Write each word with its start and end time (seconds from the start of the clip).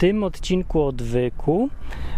tym 0.00 0.24
odcinku 0.24 0.82
odwyku 0.82 1.68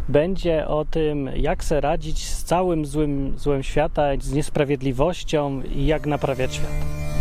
będzie 0.08 0.69
o 0.69 0.84
tym, 0.84 1.31
jak 1.36 1.65
se 1.65 1.81
radzić 1.81 2.28
z 2.28 2.44
całym 2.44 2.86
złym, 2.86 3.35
złem 3.39 3.62
świata, 3.62 4.03
z 4.21 4.32
niesprawiedliwością 4.32 5.62
i 5.62 5.87
jak 5.87 6.07
naprawiać 6.07 6.55
świat. 6.55 7.12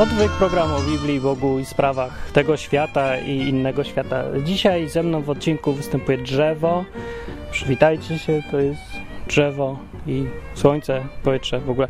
Odwyk 0.00 0.30
programu 0.30 0.76
o 0.76 0.80
Biblii, 0.80 1.20
Bogu 1.20 1.58
i 1.58 1.64
sprawach 1.64 2.30
tego 2.32 2.56
świata 2.56 3.18
i 3.18 3.36
innego 3.36 3.84
świata. 3.84 4.24
Dzisiaj 4.44 4.88
ze 4.88 5.02
mną 5.02 5.22
w 5.22 5.30
odcinku 5.30 5.72
występuje 5.72 6.18
drzewo. 6.18 6.84
Przywitajcie 7.50 8.18
się, 8.18 8.42
to 8.50 8.60
jest 8.60 8.82
drzewo 9.28 9.78
i 10.06 10.24
słońce, 10.54 11.02
powietrze 11.22 11.60
w 11.60 11.70
ogóle. 11.70 11.88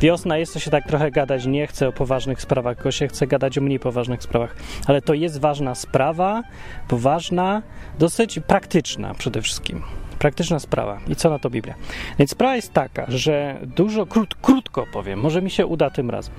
Wiosna 0.00 0.38
jest, 0.38 0.54
to 0.54 0.58
się 0.58 0.70
tak 0.70 0.86
trochę 0.86 1.10
gadać 1.10 1.46
nie 1.46 1.66
chce 1.66 1.88
o 1.88 1.92
poważnych 1.92 2.42
sprawach, 2.42 2.76
tylko 2.76 2.90
się 2.90 3.08
chce 3.08 3.26
gadać 3.26 3.58
o 3.58 3.60
mniej 3.60 3.78
poważnych 3.78 4.22
sprawach. 4.22 4.56
Ale 4.86 5.02
to 5.02 5.14
jest 5.14 5.40
ważna 5.40 5.74
sprawa, 5.74 6.42
poważna, 6.88 7.62
dosyć 7.98 8.40
praktyczna 8.46 9.14
przede 9.14 9.42
wszystkim 9.42 9.82
praktyczna 10.18 10.58
sprawa. 10.58 10.98
I 11.08 11.16
co 11.16 11.30
na 11.30 11.38
to 11.38 11.50
Biblia? 11.50 11.74
Więc 12.18 12.30
sprawa 12.30 12.56
jest 12.56 12.72
taka, 12.72 13.06
że 13.08 13.56
dużo, 13.62 14.06
krót, 14.06 14.34
krótko 14.42 14.86
powiem, 14.92 15.20
może 15.20 15.42
mi 15.42 15.50
się 15.50 15.66
uda 15.66 15.90
tym 15.90 16.10
razem. 16.10 16.34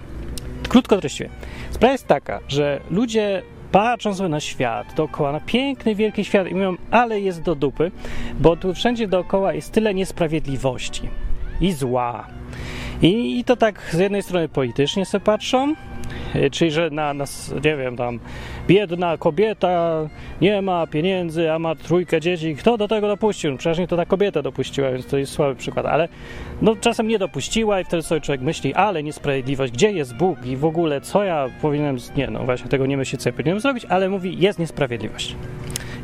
Krótko 0.70 0.98
treściwie. 0.98 1.30
Sprawa 1.72 1.91
jest 1.91 2.08
taka, 2.08 2.40
że 2.48 2.82
ludzie 2.91 3.41
patrzą 3.71 4.16
sobie 4.16 4.30
na 4.30 4.40
świat 4.40 4.93
dookoła, 4.96 5.32
na 5.32 5.40
piękny, 5.40 5.96
wielki 5.96 6.26
świat 6.26 6.48
i 6.48 6.54
mówią, 6.54 6.76
ale 6.91 7.20
jest 7.20 7.41
do 7.41 7.55
dupy, 7.55 7.91
bo 8.40 8.57
tu 8.57 8.74
wszędzie 8.74 9.08
dookoła 9.08 9.54
jest 9.54 9.71
tyle 9.71 9.93
niesprawiedliwości 9.93 11.10
i 11.62 11.74
zła. 11.74 12.27
I, 13.02 13.40
I 13.40 13.43
to 13.43 13.55
tak 13.55 13.90
z 13.91 13.99
jednej 13.99 14.24
strony 14.24 14.49
politycznie 14.49 15.05
sobie 15.05 15.26
patrzą, 15.26 15.74
czyli 16.52 16.72
że 16.72 16.90
na, 16.90 17.13
na, 17.13 17.26
nie 17.66 17.77
wiem, 17.77 17.96
tam 17.96 18.20
biedna 18.68 19.18
kobieta 19.18 20.10
nie 20.41 20.62
ma 20.62 20.88
pieniędzy, 20.88 21.52
a 21.52 21.60
ma 21.60 21.76
trójkę 21.76 22.21
dzieci. 22.21 22.55
Kto 22.55 22.77
do 22.77 22.88
tego 22.88 23.08
dopuścił? 23.08 23.52
No 23.52 23.58
przecież 23.58 23.77
nie 23.77 23.88
to 23.88 23.98
ta 23.98 24.05
kobieta 24.05 24.41
dopuściła, 24.41 24.91
więc 24.91 25.05
to 25.05 25.18
jest 25.18 25.32
słaby 25.32 25.55
przykład, 25.55 25.86
ale 25.86 26.08
no 26.62 26.76
czasem 26.76 27.08
nie 27.08 27.20
dopuściła 27.20 27.80
i 27.80 27.84
wtedy 27.84 28.04
sobie 28.04 28.21
człowiek 28.21 28.41
myśli, 28.41 28.74
ale 28.74 29.04
niesprawiedliwość, 29.04 29.74
gdzie 29.74 29.91
jest 29.91 30.16
Bóg 30.16 30.46
i 30.46 30.58
w 30.58 30.66
ogóle 30.66 31.02
co 31.02 31.24
ja 31.24 31.49
powinienem, 31.62 31.98
nie 32.16 32.27
no 32.27 32.43
właśnie 32.43 32.70
tego 32.70 32.86
nie 32.86 32.98
myśli, 32.98 33.18
co 33.18 33.30
ja 33.30 33.34
powinienem 33.34 33.60
zrobić, 33.60 33.86
ale 33.86 34.10
mówi, 34.10 34.40
jest 34.40 34.60
niesprawiedliwość. 34.60 35.36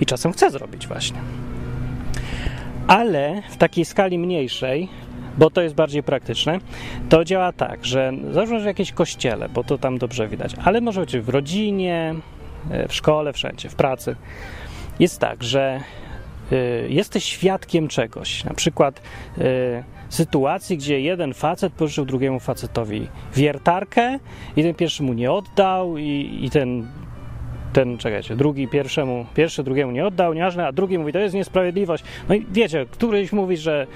I 0.02 0.06
czasem 0.06 0.32
chce 0.32 0.52
zrobić 0.52 0.88
właśnie. 0.88 1.18
Ale 2.88 3.42
w 3.50 3.58
takiej 3.58 3.86
skali 3.86 4.20
mniejszej, 4.20 4.90
bo 5.38 5.50
to 5.50 5.62
jest 5.62 5.76
bardziej 5.76 6.04
praktyczne, 6.04 6.60
to 7.10 7.24
działa 7.24 7.52
tak, 7.52 7.86
że 7.86 8.14
że 8.34 8.60
w 8.60 8.66
jakimś 8.66 8.92
kościele, 8.92 9.50
bo 9.50 9.64
to 9.64 9.78
tam 9.78 9.98
dobrze 9.98 10.28
widać, 10.28 10.56
ale 10.64 10.82
może 10.82 11.02
być 11.02 11.18
w 11.18 11.30
rodzinie, 11.30 12.16
w 12.88 12.94
szkole, 12.94 13.34
wszędzie, 13.34 13.70
w 13.70 13.76
pracy. 13.76 14.16
Jest 15.00 15.20
tak, 15.20 15.44
że 15.44 15.82
y, 16.52 16.88
jesteś 16.90 17.24
świadkiem 17.24 17.88
czegoś, 17.88 18.44
na 18.44 18.54
przykład 18.54 19.02
y, 19.38 19.84
sytuacji, 20.10 20.78
gdzie 20.78 21.02
jeden 21.02 21.34
facet 21.34 21.74
pożyczył 21.74 22.06
drugiemu 22.06 22.40
facetowi 22.40 23.08
wiertarkę 23.36 24.20
i 24.56 24.64
ten 24.64 24.74
pierwszy 24.74 25.04
mu 25.04 25.14
nie 25.14 25.32
oddał 25.32 25.98
i, 25.98 26.40
i 26.42 26.50
ten 26.50 26.88
ten, 27.74 27.98
czekajcie, 27.98 28.36
drugi 28.36 28.68
pierwszemu, 28.68 29.26
pierwszy 29.34 29.64
drugiemu 29.64 29.92
nie 29.92 30.06
oddał, 30.06 30.34
nieważne, 30.34 30.68
a 30.68 30.72
drugi 30.72 30.98
mówi, 30.98 31.14
to 31.14 31.20
jest 31.20 31.36
niesprawiedliwość. 31.36 32.04
No 32.30 32.36
i 32.36 32.46
wiecie, 32.52 32.86
któryś 32.92 33.32
mówi, 33.32 33.58
że 33.58 33.88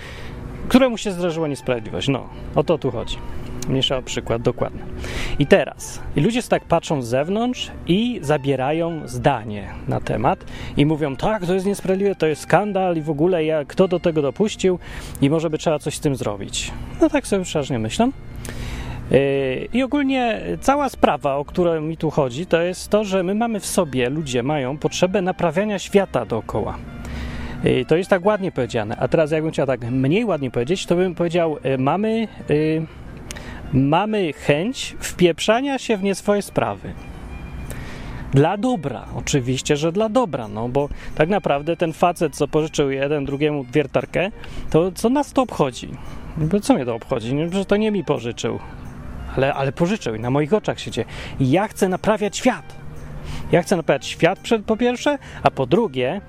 któremu 0.70 0.98
się 0.98 1.12
zdarzyła 1.12 1.48
niesprawiedliwość. 1.48 2.08
No, 2.08 2.30
o 2.56 2.64
to 2.64 2.78
tu 2.78 2.92
chodzi. 2.92 3.18
Mniejsza 3.70 3.98
o 3.98 4.02
przykład, 4.02 4.42
dokładnie. 4.42 4.82
I 5.40 5.48
teraz, 5.48 6.02
i 6.16 6.22
ludzie 6.22 6.44
tak 6.44 6.64
patrzą 6.64 7.02
z 7.02 7.08
zewnątrz 7.08 7.72
i 7.88 8.20
zabierają 8.22 9.08
zdanie 9.08 9.68
na 9.88 10.02
temat 10.02 10.46
i 10.78 10.86
mówią, 10.86 11.16
tak, 11.16 11.46
to 11.46 11.54
jest 11.54 11.66
niesprawiedliwe, 11.66 12.16
to 12.16 12.28
jest 12.28 12.42
skandal 12.42 12.98
i 12.98 13.02
w 13.02 13.10
ogóle 13.10 13.46
ja, 13.46 13.66
kto 13.66 13.88
do 13.88 14.00
tego 14.00 14.22
dopuścił 14.22 14.80
i 15.22 15.30
może 15.30 15.50
by 15.50 15.58
trzeba 15.58 15.80
coś 15.80 15.96
z 15.96 16.00
tym 16.00 16.16
zrobić. 16.16 16.72
No 17.02 17.10
tak 17.10 17.28
sobie 17.28 17.44
przeważnie 17.44 17.80
myślę. 17.80 18.10
I 19.74 19.84
ogólnie 19.84 20.42
cała 20.62 20.90
sprawa, 20.90 21.36
o 21.36 21.46
którą 21.46 21.82
mi 21.82 21.98
tu 21.98 22.10
chodzi, 22.10 22.46
to 22.46 22.62
jest 22.62 22.90
to, 22.90 23.04
że 23.04 23.24
my 23.24 23.36
mamy 23.36 23.60
w 23.60 23.66
sobie, 23.66 24.10
ludzie 24.10 24.44
mają 24.44 24.78
potrzebę 24.78 25.22
naprawiania 25.22 25.80
świata 25.80 26.26
dookoła. 26.26 26.78
I 27.64 27.86
to 27.86 27.96
jest 27.96 28.10
tak 28.10 28.26
ładnie 28.26 28.52
powiedziane. 28.52 28.96
A 29.00 29.08
teraz, 29.08 29.32
jakbym 29.32 29.52
chciał 29.52 29.68
tak 29.68 29.82
mniej 29.82 30.26
ładnie 30.26 30.52
powiedzieć, 30.52 30.86
to 30.86 30.96
bym 30.96 31.16
powiedział, 31.16 31.58
mamy, 31.78 32.28
mamy 33.74 34.34
chęć 34.34 34.96
wpieprzania 35.00 35.78
się 35.78 35.98
w 35.98 36.04
nie 36.04 36.16
swoje 36.16 36.42
sprawy. 36.42 36.94
Dla 38.34 38.58
dobra, 38.58 39.06
oczywiście, 39.16 39.78
że 39.78 39.92
dla 39.92 40.10
dobra, 40.10 40.48
no 40.48 40.70
bo 40.70 40.90
tak 41.16 41.30
naprawdę 41.30 41.78
ten 41.78 41.94
facet, 41.94 42.36
co 42.36 42.48
pożyczył 42.48 42.92
jeden 42.92 43.26
drugiemu 43.26 43.66
wiertarkę, 43.74 44.32
to 44.70 44.92
co 44.92 45.10
nas 45.10 45.34
to 45.34 45.42
obchodzi? 45.42 45.90
Bo 46.38 46.60
co 46.60 46.74
mnie 46.74 46.86
to 46.86 46.96
obchodzi? 46.96 47.38
Że 47.52 47.66
to 47.66 47.78
nie 47.78 47.92
mi 47.92 48.04
pożyczył, 48.04 48.60
ale, 49.36 49.54
ale 49.54 49.72
pożyczył 49.72 50.16
i 50.16 50.20
na 50.20 50.30
moich 50.30 50.54
oczach 50.54 50.80
się 50.80 50.92
dzieje. 50.92 51.08
I 51.40 51.52
ja 51.52 51.68
chcę 51.68 51.90
naprawiać 51.90 52.38
świat. 52.38 52.76
Ja 53.52 53.62
chcę 53.62 53.76
naprawiać 53.76 54.06
świat 54.06 54.40
przed, 54.40 54.66
po 54.66 54.78
pierwsze, 54.78 55.18
a 55.44 55.52
po 55.52 55.66
drugie, 55.66 56.22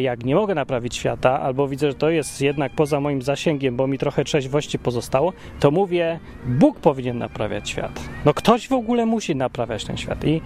jak 0.00 0.24
nie 0.24 0.34
mogę 0.34 0.54
naprawić 0.54 0.96
świata, 0.96 1.40
albo 1.40 1.68
widzę, 1.68 1.88
że 1.88 1.94
to 1.94 2.10
jest 2.10 2.40
jednak 2.40 2.72
poza 2.72 3.00
moim 3.00 3.22
zasięgiem, 3.22 3.76
bo 3.76 3.86
mi 3.86 3.98
trochę 3.98 4.24
trzeźwości 4.24 4.78
pozostało, 4.78 5.32
to 5.60 5.70
mówię, 5.70 6.20
Bóg 6.46 6.80
powinien 6.80 7.18
naprawiać 7.18 7.70
świat. 7.70 8.00
No 8.24 8.34
ktoś 8.34 8.68
w 8.68 8.72
ogóle 8.72 9.06
musi 9.06 9.36
naprawiać 9.36 9.84
ten 9.84 9.96
świat 9.96 10.24
i, 10.24 10.40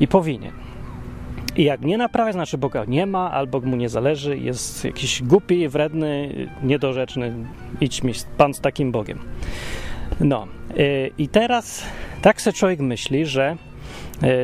i 0.00 0.08
powinien. 0.08 0.52
I 1.56 1.64
jak 1.64 1.80
nie 1.80 1.98
naprawia, 1.98 2.32
znaczy 2.32 2.58
Boga 2.58 2.84
nie 2.84 3.06
ma, 3.06 3.30
albo 3.30 3.60
mu 3.60 3.76
nie 3.76 3.88
zależy, 3.88 4.38
jest 4.38 4.84
jakiś 4.84 5.22
głupi, 5.22 5.68
wredny, 5.68 6.34
niedorzeczny. 6.62 7.34
Idź 7.80 8.02
mi 8.02 8.12
Pan 8.36 8.54
z 8.54 8.60
takim 8.60 8.92
Bogiem. 8.92 9.18
No 10.20 10.46
yy, 10.76 11.10
i 11.18 11.28
teraz 11.28 11.84
tak 12.22 12.40
sobie 12.40 12.54
człowiek 12.54 12.80
myśli, 12.80 13.26
że 13.26 13.56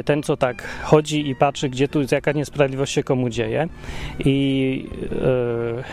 ten, 0.04 0.22
co 0.22 0.36
tak 0.36 0.68
chodzi 0.82 1.28
i 1.28 1.34
patrzy, 1.34 1.68
gdzie 1.68 1.88
tu 1.88 2.00
jaka 2.12 2.32
niesprawiedliwość 2.32 2.92
się 2.92 3.02
komu 3.02 3.28
dzieje 3.28 3.68
i, 4.24 4.88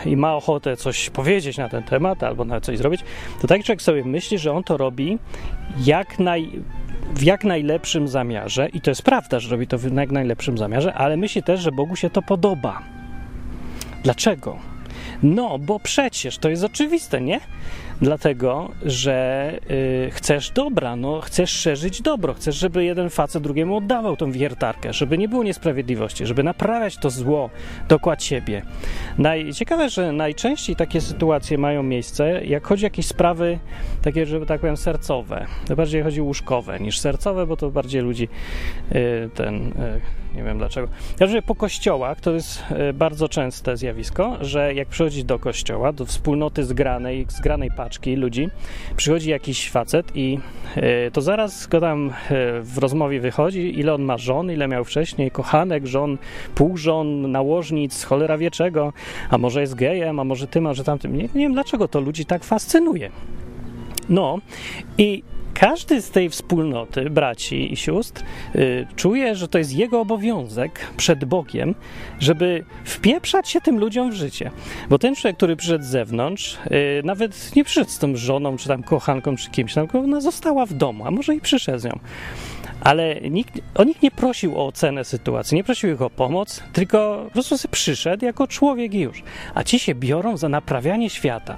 yy, 0.04 0.10
i 0.10 0.16
ma 0.16 0.34
ochotę 0.34 0.76
coś 0.76 1.10
powiedzieć 1.10 1.58
na 1.58 1.68
ten 1.68 1.82
temat 1.82 2.22
albo 2.22 2.44
nawet 2.44 2.64
coś 2.64 2.78
zrobić, 2.78 3.00
to 3.40 3.46
taki 3.46 3.64
człowiek 3.64 3.82
sobie 3.82 4.04
myśli, 4.04 4.38
że 4.38 4.52
on 4.52 4.64
to 4.64 4.76
robi 4.76 5.18
jak 5.84 6.18
naj, 6.18 6.50
w 7.14 7.22
jak 7.22 7.44
najlepszym 7.44 8.08
zamiarze 8.08 8.68
i 8.68 8.80
to 8.80 8.90
jest 8.90 9.02
prawda, 9.02 9.40
że 9.40 9.50
robi 9.50 9.66
to 9.66 9.78
w 9.78 9.94
jak 9.94 10.10
najlepszym 10.10 10.58
zamiarze, 10.58 10.94
ale 10.94 11.16
myśli 11.16 11.42
też, 11.42 11.60
że 11.60 11.72
Bogu 11.72 11.96
się 11.96 12.10
to 12.10 12.22
podoba. 12.22 12.82
Dlaczego? 14.02 14.58
No, 15.22 15.58
bo 15.58 15.80
przecież 15.80 16.38
to 16.38 16.48
jest 16.48 16.64
oczywiste, 16.64 17.20
nie? 17.20 17.40
Dlatego, 18.02 18.70
że 18.84 19.58
y, 19.70 20.10
chcesz 20.10 20.50
dobra, 20.50 20.96
no, 20.96 21.20
chcesz 21.20 21.50
szerzyć 21.50 22.02
dobro, 22.02 22.34
chcesz, 22.34 22.56
żeby 22.56 22.84
jeden 22.84 23.10
facet 23.10 23.42
drugiemu 23.42 23.76
oddawał 23.76 24.16
tą 24.16 24.32
wiertarkę, 24.32 24.92
żeby 24.92 25.18
nie 25.18 25.28
było 25.28 25.44
niesprawiedliwości, 25.44 26.26
żeby 26.26 26.42
naprawiać 26.42 26.96
to 26.96 27.10
zło 27.10 27.50
dookoła 27.88 28.18
siebie. 28.18 28.62
Ciekawe, 29.54 29.90
że 29.90 30.12
najczęściej 30.12 30.76
takie 30.76 31.00
sytuacje 31.00 31.58
mają 31.58 31.82
miejsce, 31.82 32.44
jak 32.44 32.66
chodzi 32.66 32.84
o 32.84 32.86
jakieś 32.86 33.06
sprawy 33.06 33.58
takie, 34.02 34.26
żeby 34.26 34.46
tak 34.46 34.60
powiem, 34.60 34.76
sercowe. 34.76 35.46
To 35.66 35.76
bardziej 35.76 36.02
chodzi 36.02 36.20
łóżkowe 36.20 36.80
niż 36.80 36.98
sercowe, 36.98 37.46
bo 37.46 37.56
to 37.56 37.70
bardziej 37.70 38.02
ludzi 38.02 38.28
y, 38.92 39.30
ten. 39.34 39.56
Y, 39.66 40.00
nie 40.34 40.42
wiem 40.42 40.58
dlaczego. 40.58 40.88
Także 41.18 41.42
po 41.42 41.54
kościołach 41.54 42.20
to 42.20 42.32
jest 42.32 42.64
bardzo 42.94 43.28
częste 43.28 43.76
zjawisko, 43.76 44.36
że 44.40 44.74
jak 44.74 44.88
przychodzi 44.88 45.24
do 45.24 45.38
kościoła, 45.38 45.92
do 45.92 46.06
wspólnoty 46.06 46.64
zgranej, 46.64 47.26
zgranej 47.28 47.70
paczki 47.92 48.16
ludzi, 48.16 48.48
przychodzi 48.96 49.30
jakiś 49.30 49.70
facet 49.70 50.12
i 50.14 50.38
to 51.12 51.20
zaraz 51.20 51.66
go 51.66 51.80
tam 51.80 52.12
w 52.62 52.78
rozmowie 52.78 53.20
wychodzi, 53.20 53.78
ile 53.78 53.94
on 53.94 54.02
ma 54.02 54.18
żon, 54.18 54.50
ile 54.50 54.68
miał 54.68 54.84
wcześniej, 54.84 55.30
kochanek, 55.30 55.86
żon, 55.86 56.18
pół 56.54 56.76
żon, 56.76 57.30
nałożnic, 57.30 58.04
cholera 58.04 58.38
wie 58.38 58.50
czego, 58.50 58.92
a 59.30 59.38
może 59.38 59.60
jest 59.60 59.74
gejem, 59.74 60.20
a 60.20 60.24
może 60.24 60.46
tym, 60.46 60.66
a 60.66 60.74
że 60.74 60.84
tamtym. 60.84 61.16
Nie, 61.16 61.22
nie 61.22 61.28
wiem 61.34 61.52
dlaczego 61.52 61.88
to 61.88 62.00
ludzi 62.00 62.24
tak 62.26 62.44
fascynuje. 62.44 63.10
No 64.08 64.38
i 64.98 65.22
każdy 65.62 66.02
z 66.02 66.10
tej 66.10 66.30
wspólnoty, 66.30 67.10
braci 67.10 67.72
i 67.72 67.76
sióstr, 67.76 68.22
y, 68.54 68.86
czuje, 68.96 69.36
że 69.36 69.48
to 69.48 69.58
jest 69.58 69.72
jego 69.72 70.00
obowiązek 70.00 70.80
przed 70.96 71.24
Bogiem, 71.24 71.74
żeby 72.20 72.64
wpieprzać 72.84 73.48
się 73.48 73.60
tym 73.60 73.78
ludziom 73.78 74.10
w 74.10 74.14
życie. 74.14 74.50
Bo 74.90 74.98
ten 74.98 75.14
człowiek, 75.14 75.36
który 75.36 75.56
przyszedł 75.56 75.84
z 75.84 75.86
zewnątrz, 75.86 76.58
y, 76.66 77.02
nawet 77.04 77.56
nie 77.56 77.64
przyszedł 77.64 77.90
z 77.90 77.98
tą 77.98 78.16
żoną, 78.16 78.56
czy 78.56 78.68
tam 78.68 78.82
kochanką, 78.82 79.36
czy 79.36 79.50
kimś, 79.50 79.74
tylko 79.74 79.98
ona 79.98 80.20
została 80.20 80.66
w 80.66 80.74
domu, 80.74 81.06
a 81.06 81.10
może 81.10 81.34
i 81.34 81.40
przyszedł 81.40 81.78
z 81.78 81.84
nią. 81.84 81.98
Ale 82.80 83.20
nikt, 83.20 83.60
on 83.74 83.88
nikt 83.88 84.02
nie 84.02 84.10
prosił 84.10 84.58
o 84.58 84.66
ocenę 84.66 85.04
sytuacji, 85.04 85.56
nie 85.56 85.64
prosił 85.64 85.92
ich 85.92 86.02
o 86.02 86.10
pomoc, 86.10 86.62
tylko 86.72 87.22
po 87.24 87.30
prostu 87.30 87.68
przyszedł 87.70 88.24
jako 88.24 88.46
człowiek 88.46 88.94
i 88.94 89.00
już. 89.00 89.22
A 89.54 89.64
ci 89.64 89.78
się 89.78 89.94
biorą 89.94 90.36
za 90.36 90.48
naprawianie 90.48 91.10
świata 91.10 91.56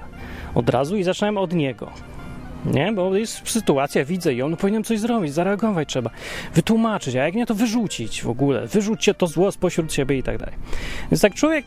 od 0.55 0.69
razu 0.69 0.97
i 0.97 1.03
zaczynają 1.03 1.37
od 1.37 1.53
niego. 1.53 1.91
Nie, 2.73 2.91
bo 2.91 3.15
jest 3.15 3.49
sytuacja, 3.49 4.05
widzę 4.05 4.33
ją, 4.33 4.49
no 4.49 4.57
powinienem 4.57 4.83
coś 4.83 4.99
zrobić, 4.99 5.33
zareagować 5.33 5.89
trzeba, 5.89 6.09
wytłumaczyć, 6.53 7.15
a 7.15 7.25
jak 7.25 7.35
nie, 7.35 7.45
to 7.45 7.55
wyrzucić 7.55 8.21
w 8.21 8.29
ogóle, 8.29 8.67
wyrzućcie 8.67 9.13
to 9.13 9.27
zło 9.27 9.51
spośród 9.51 9.93
siebie 9.93 10.17
i 10.17 10.23
tak 10.23 10.37
dalej. 10.37 10.55
Więc 11.11 11.21
tak 11.21 11.33
człowiek, 11.33 11.65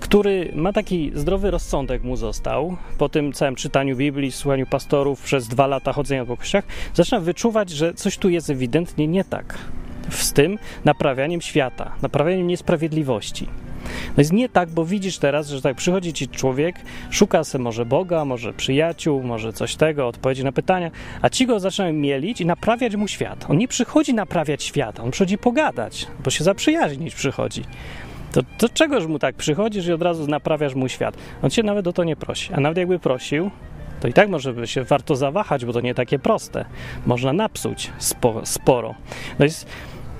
który 0.00 0.52
ma 0.54 0.72
taki 0.72 1.12
zdrowy 1.14 1.50
rozsądek 1.50 2.02
mu 2.02 2.16
został, 2.16 2.76
po 2.98 3.08
tym 3.08 3.32
całym 3.32 3.54
czytaniu 3.54 3.96
Biblii, 3.96 4.32
słuchaniu 4.32 4.66
pastorów, 4.66 5.22
przez 5.22 5.48
dwa 5.48 5.66
lata 5.66 5.92
chodzenia 5.92 6.24
po 6.24 6.36
kościach, 6.36 6.64
zaczyna 6.94 7.20
wyczuwać, 7.20 7.70
że 7.70 7.94
coś 7.94 8.18
tu 8.18 8.28
jest 8.28 8.50
ewidentnie 8.50 9.06
nie 9.06 9.24
tak 9.24 9.58
z 10.10 10.32
tym 10.32 10.58
naprawianiem 10.84 11.40
świata, 11.40 11.92
naprawianiem 12.02 12.46
niesprawiedliwości. 12.46 13.48
No 14.08 14.20
jest 14.20 14.32
nie 14.32 14.48
tak, 14.48 14.70
bo 14.70 14.84
widzisz 14.84 15.18
teraz, 15.18 15.48
że 15.48 15.62
tak 15.62 15.76
przychodzi 15.76 16.12
ci 16.12 16.28
człowiek, 16.28 16.76
szuka 17.10 17.44
se 17.44 17.58
może 17.58 17.86
Boga, 17.86 18.24
może 18.24 18.52
przyjaciół, 18.52 19.22
może 19.22 19.52
coś 19.52 19.76
tego, 19.76 20.08
odpowiedzi 20.08 20.44
na 20.44 20.52
pytania, 20.52 20.90
a 21.22 21.28
ci 21.28 21.46
go 21.46 21.60
zaczynają 21.60 21.94
mielić 21.94 22.40
i 22.40 22.46
naprawiać 22.46 22.96
mu 22.96 23.08
świat. 23.08 23.46
On 23.48 23.58
nie 23.58 23.68
przychodzi 23.68 24.14
naprawiać 24.14 24.62
świata, 24.62 25.02
on 25.02 25.10
przychodzi 25.10 25.38
pogadać, 25.38 26.06
bo 26.24 26.30
się 26.30 26.44
zaprzyjaźnić 26.44 27.14
przychodzi. 27.14 27.64
To, 28.32 28.40
to 28.58 28.68
czegoż 28.68 29.06
mu 29.06 29.18
tak 29.18 29.36
przychodzisz 29.36 29.86
i 29.86 29.92
od 29.92 30.02
razu 30.02 30.26
naprawiasz 30.26 30.74
mu 30.74 30.88
świat? 30.88 31.16
On 31.42 31.50
cię 31.50 31.62
nawet 31.62 31.86
o 31.86 31.92
to 31.92 32.04
nie 32.04 32.16
prosi. 32.16 32.54
A 32.54 32.60
nawet 32.60 32.78
jakby 32.78 32.98
prosił, 32.98 33.50
to 34.00 34.08
i 34.08 34.12
tak 34.12 34.28
może 34.28 34.52
by 34.52 34.66
się 34.66 34.84
warto 34.84 35.16
zawahać, 35.16 35.64
bo 35.64 35.72
to 35.72 35.80
nie 35.80 35.94
takie 35.94 36.18
proste. 36.18 36.64
Można 37.06 37.32
napsuć 37.32 37.90
spo, 37.98 38.40
sporo. 38.44 38.94
No 39.38 39.44
jest 39.44 39.66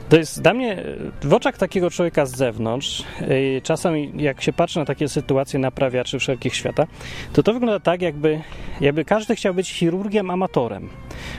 to 0.08 0.16
jest 0.16 0.42
dla 0.42 0.54
mnie 0.54 0.84
w 1.22 1.34
oczach 1.34 1.58
takiego 1.58 1.90
człowieka 1.90 2.26
z 2.26 2.36
zewnątrz, 2.36 3.04
y, 3.20 3.60
czasem 3.64 3.94
jak 4.20 4.42
się 4.42 4.52
patrzy 4.52 4.78
na 4.78 4.84
takie 4.84 5.08
sytuacje 5.08 5.58
naprawiaczy 5.58 6.18
wszelkich 6.18 6.54
świata, 6.54 6.86
to 7.32 7.42
to 7.42 7.52
wygląda 7.52 7.80
tak, 7.80 8.02
jakby, 8.02 8.40
jakby 8.80 9.04
każdy 9.04 9.36
chciał 9.36 9.54
być 9.54 9.72
chirurgiem 9.72 10.30
amatorem. 10.30 10.88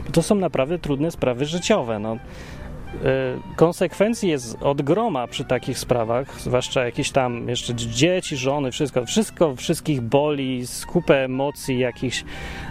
Bo 0.05 0.11
to 0.11 0.21
są 0.23 0.35
naprawdę 0.35 0.79
trudne 0.79 1.11
sprawy 1.11 1.45
życiowe. 1.45 1.99
No. 1.99 2.17
Y, 2.95 3.55
konsekwencji 3.55 4.29
jest 4.29 4.57
od 4.61 4.81
groma 4.81 5.27
przy 5.27 5.45
takich 5.45 5.79
sprawach, 5.79 6.41
zwłaszcza 6.41 6.85
jakieś 6.85 7.11
tam 7.11 7.49
jeszcze 7.49 7.75
dzieci, 7.75 8.37
żony, 8.37 8.71
wszystko, 8.71 9.05
wszystko 9.05 9.55
wszystkich 9.55 10.01
boli, 10.01 10.67
skupę 10.67 11.23
emocji, 11.23 11.79
jakichś 11.79 12.23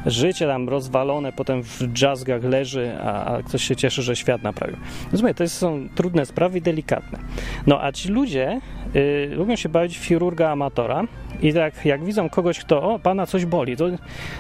życie 0.06 0.46
tam 0.46 0.68
rozwalone, 0.68 1.32
potem 1.32 1.62
w 1.62 1.82
dżazgach 1.82 2.44
leży, 2.44 2.98
a, 3.02 3.24
a 3.24 3.42
ktoś 3.42 3.62
się 3.64 3.76
cieszy, 3.76 4.02
że 4.02 4.16
świat 4.16 4.42
naprawił. 4.42 4.76
Rozumiem, 5.12 5.34
to 5.34 5.48
są 5.48 5.88
trudne 5.94 6.26
sprawy 6.26 6.58
i 6.58 6.62
delikatne. 6.62 7.18
No 7.66 7.82
a 7.82 7.92
ci 7.92 8.08
ludzie 8.08 8.60
y, 8.96 9.30
lubią 9.32 9.56
się 9.56 9.68
bawić 9.68 9.98
w 9.98 10.04
chirurga 10.04 10.50
amatora 10.50 11.04
i 11.42 11.52
tak 11.52 11.84
jak 11.84 12.04
widzą 12.04 12.28
kogoś, 12.28 12.58
kto, 12.58 12.82
o, 12.82 12.98
pana 12.98 13.26
coś 13.26 13.44
boli, 13.44 13.76
to 13.76 13.84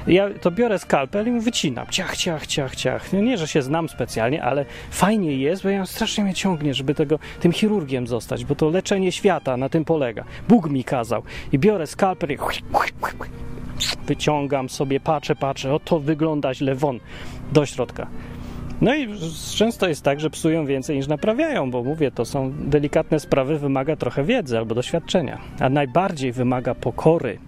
ja 0.06 0.28
to 0.40 0.50
biorę 0.50 0.78
skalpel 0.78 1.28
i 1.28 1.30
mu 1.30 1.40
wycinam, 1.40 1.86
ciach, 1.90 2.16
ciach, 2.16 2.46
ciach, 2.46 2.76
ciach. 2.76 3.12
Nie, 3.12 3.38
że 3.38 3.48
się 3.48 3.62
znam 3.62 3.88
specjalnie, 3.88 4.42
ale 4.42 4.64
fajnie 4.90 5.36
jest, 5.36 5.62
bo 5.62 5.68
ja 5.68 5.86
strasznie 5.86 6.24
mnie 6.24 6.34
ciągnie, 6.34 6.74
żeby 6.74 6.94
tego, 6.94 7.18
tym 7.40 7.52
chirurgiem 7.52 8.06
zostać, 8.06 8.44
bo 8.44 8.54
to 8.54 8.68
leczenie 8.68 9.12
świata 9.12 9.56
na 9.56 9.68
tym 9.68 9.84
polega. 9.84 10.24
Bóg 10.48 10.70
mi 10.70 10.84
kazał. 10.84 11.22
I 11.52 11.58
biorę 11.58 11.86
skalpel 11.86 12.30
i 12.32 12.38
wyciągam 14.06 14.68
sobie, 14.68 15.00
patrzę, 15.00 15.36
patrzę, 15.36 15.74
o 15.74 15.80
to 15.80 16.00
wygląda 16.00 16.54
źle, 16.54 16.74
won, 16.74 17.00
do 17.52 17.66
środka. 17.66 18.06
No 18.80 18.94
i 18.94 19.08
często 19.54 19.88
jest 19.88 20.02
tak, 20.02 20.20
że 20.20 20.30
psują 20.30 20.66
więcej 20.66 20.96
niż 20.96 21.06
naprawiają, 21.06 21.70
bo 21.70 21.82
mówię, 21.82 22.10
to 22.10 22.24
są 22.24 22.52
delikatne 22.52 23.20
sprawy, 23.20 23.58
wymaga 23.58 23.96
trochę 23.96 24.24
wiedzy 24.24 24.58
albo 24.58 24.74
doświadczenia, 24.74 25.38
a 25.60 25.68
najbardziej 25.68 26.32
wymaga 26.32 26.74
pokory. 26.74 27.38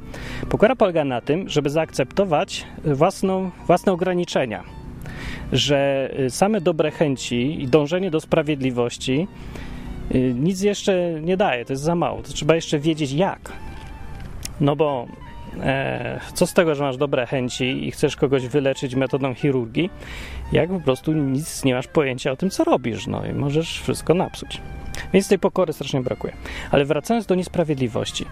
Pokora 0.48 0.76
polega 0.76 1.04
na 1.04 1.20
tym, 1.20 1.48
żeby 1.48 1.70
zaakceptować 1.70 2.66
własną, 2.84 3.50
własne 3.66 3.92
ograniczenia, 3.92 4.64
że 5.52 6.10
y, 6.20 6.30
same 6.30 6.60
dobre 6.60 6.90
chęci 6.90 7.62
i 7.62 7.68
dążenie 7.68 8.10
do 8.10 8.20
sprawiedliwości 8.20 9.28
y, 10.14 10.34
nic 10.38 10.62
jeszcze 10.62 11.20
nie 11.22 11.36
daje, 11.36 11.64
to 11.64 11.72
jest 11.72 11.82
za 11.82 11.94
mało, 11.94 12.22
to 12.22 12.32
trzeba 12.32 12.54
jeszcze 12.54 12.78
wiedzieć 12.78 13.12
jak. 13.12 13.52
No 14.60 14.76
bo 14.76 15.06
co 16.34 16.46
z 16.46 16.54
tego, 16.54 16.74
że 16.74 16.84
masz 16.84 16.96
dobre 16.96 17.26
chęci 17.26 17.88
i 17.88 17.90
chcesz 17.90 18.16
kogoś 18.16 18.46
wyleczyć 18.46 18.94
metodą 18.94 19.34
chirurgii, 19.34 19.90
jak 20.52 20.70
po 20.70 20.80
prostu 20.80 21.12
nic 21.12 21.64
nie 21.64 21.74
masz 21.74 21.86
pojęcia 21.86 22.30
o 22.30 22.36
tym, 22.36 22.50
co 22.50 22.64
robisz, 22.64 23.06
no 23.06 23.26
i 23.26 23.32
możesz 23.32 23.80
wszystko 23.80 24.14
napsuć. 24.14 24.60
Więc 25.12 25.28
tej 25.28 25.38
pokory 25.38 25.72
strasznie 25.72 26.00
brakuje. 26.00 26.32
Ale 26.70 26.84
wracając 26.84 27.26
do 27.26 27.34
niesprawiedliwości. 27.34 28.26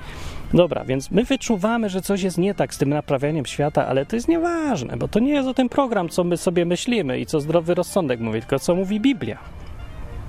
Dobra, 0.55 0.85
więc 0.85 1.11
my 1.11 1.25
wyczuwamy, 1.25 1.88
że 1.88 2.03
coś 2.03 2.23
jest 2.23 2.38
nie 2.38 2.55
tak 2.55 2.75
z 2.75 2.79
tym 2.79 2.88
naprawianiem 2.88 3.47
świata, 3.47 3.87
ale 3.87 4.06
to 4.06 4.17
jest 4.17 4.29
nieważne, 4.29 4.97
bo 4.97 5.09
to 5.09 5.19
nie 5.19 5.32
jest 5.32 5.49
o 5.49 5.55
ten 5.55 5.69
program, 5.69 6.09
co 6.09 6.25
my 6.25 6.37
sobie 6.37 6.64
myślimy 6.64 7.21
i 7.21 7.26
co 7.26 7.41
zdrowy 7.41 7.75
rozsądek 7.75 8.21
mówi, 8.21 8.41
tylko 8.41 8.59
co 8.59 8.75
mówi 8.75 9.00
Biblia. 9.00 9.38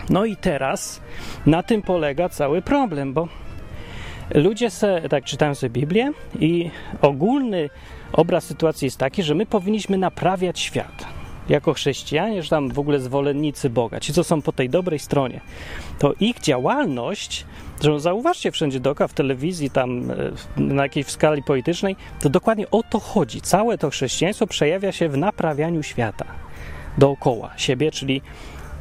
No 0.10 0.26
i 0.26 0.36
teraz 0.36 1.02
na 1.46 1.64
tym 1.64 1.82
polega 1.82 2.30
cały 2.30 2.62
problem, 2.62 3.14
bo 3.14 3.28
Ludzie 4.36 4.70
se, 4.70 5.02
tak 5.10 5.24
czytają 5.24 5.56
sobie 5.56 5.70
Biblię 5.70 6.12
i 6.40 6.70
ogólny 7.02 7.70
obraz 8.14 8.44
sytuacji 8.44 8.86
jest 8.86 8.98
taki, 8.98 9.24
że 9.24 9.36
my 9.36 9.46
powinniśmy 9.46 9.98
naprawiać 9.98 10.60
świat. 10.60 11.06
Jako 11.50 11.74
chrześcijanie, 11.74 12.44
że 12.44 12.50
tam 12.50 12.70
w 12.70 12.80
ogóle 12.80 13.00
zwolennicy 13.00 13.70
Boga, 13.70 14.00
ci 14.00 14.14
co 14.14 14.24
są 14.24 14.42
po 14.42 14.52
tej 14.52 14.70
dobrej 14.70 15.00
stronie, 15.00 15.42
to 16.00 16.14
ich 16.20 16.40
działalność, 16.40 17.46
że 17.82 18.00
zauważcie 18.00 18.52
wszędzie 18.52 18.80
doka 18.80 19.08
w 19.08 19.14
telewizji, 19.14 19.70
tam 19.70 20.12
e, 20.12 20.16
na 20.58 20.84
jakiejś 20.84 21.08
skali 21.08 21.44
politycznej, 21.44 21.96
to 22.22 22.30
dokładnie 22.30 22.72
o 22.72 22.84
to 22.84 23.00
chodzi. 23.00 23.42
Całe 23.42 23.78
to 23.78 23.90
chrześcijaństwo 23.90 24.48
przejawia 24.48 24.92
się 24.92 25.10
w 25.10 25.18
naprawianiu 25.18 25.84
świata 25.84 26.26
dookoła 26.98 27.54
siebie, 27.58 27.92
czyli 27.92 28.22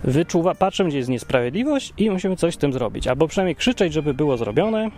wyczuwa, 0.05 0.55
patrzę, 0.55 0.85
gdzie 0.85 0.99
jest 0.99 1.11
niesprawiedliwość 1.11 1.93
i 1.99 2.11
musimy 2.11 2.37
coś 2.37 2.55
z 2.55 2.59
tym 2.59 2.73
zrobić. 2.73 3.07
Albo 3.07 3.29
przynajmniej 3.29 3.57
krzyczeć, 3.57 3.93
żeby 3.93 4.15
było 4.15 4.37
zrobione, 4.37 4.91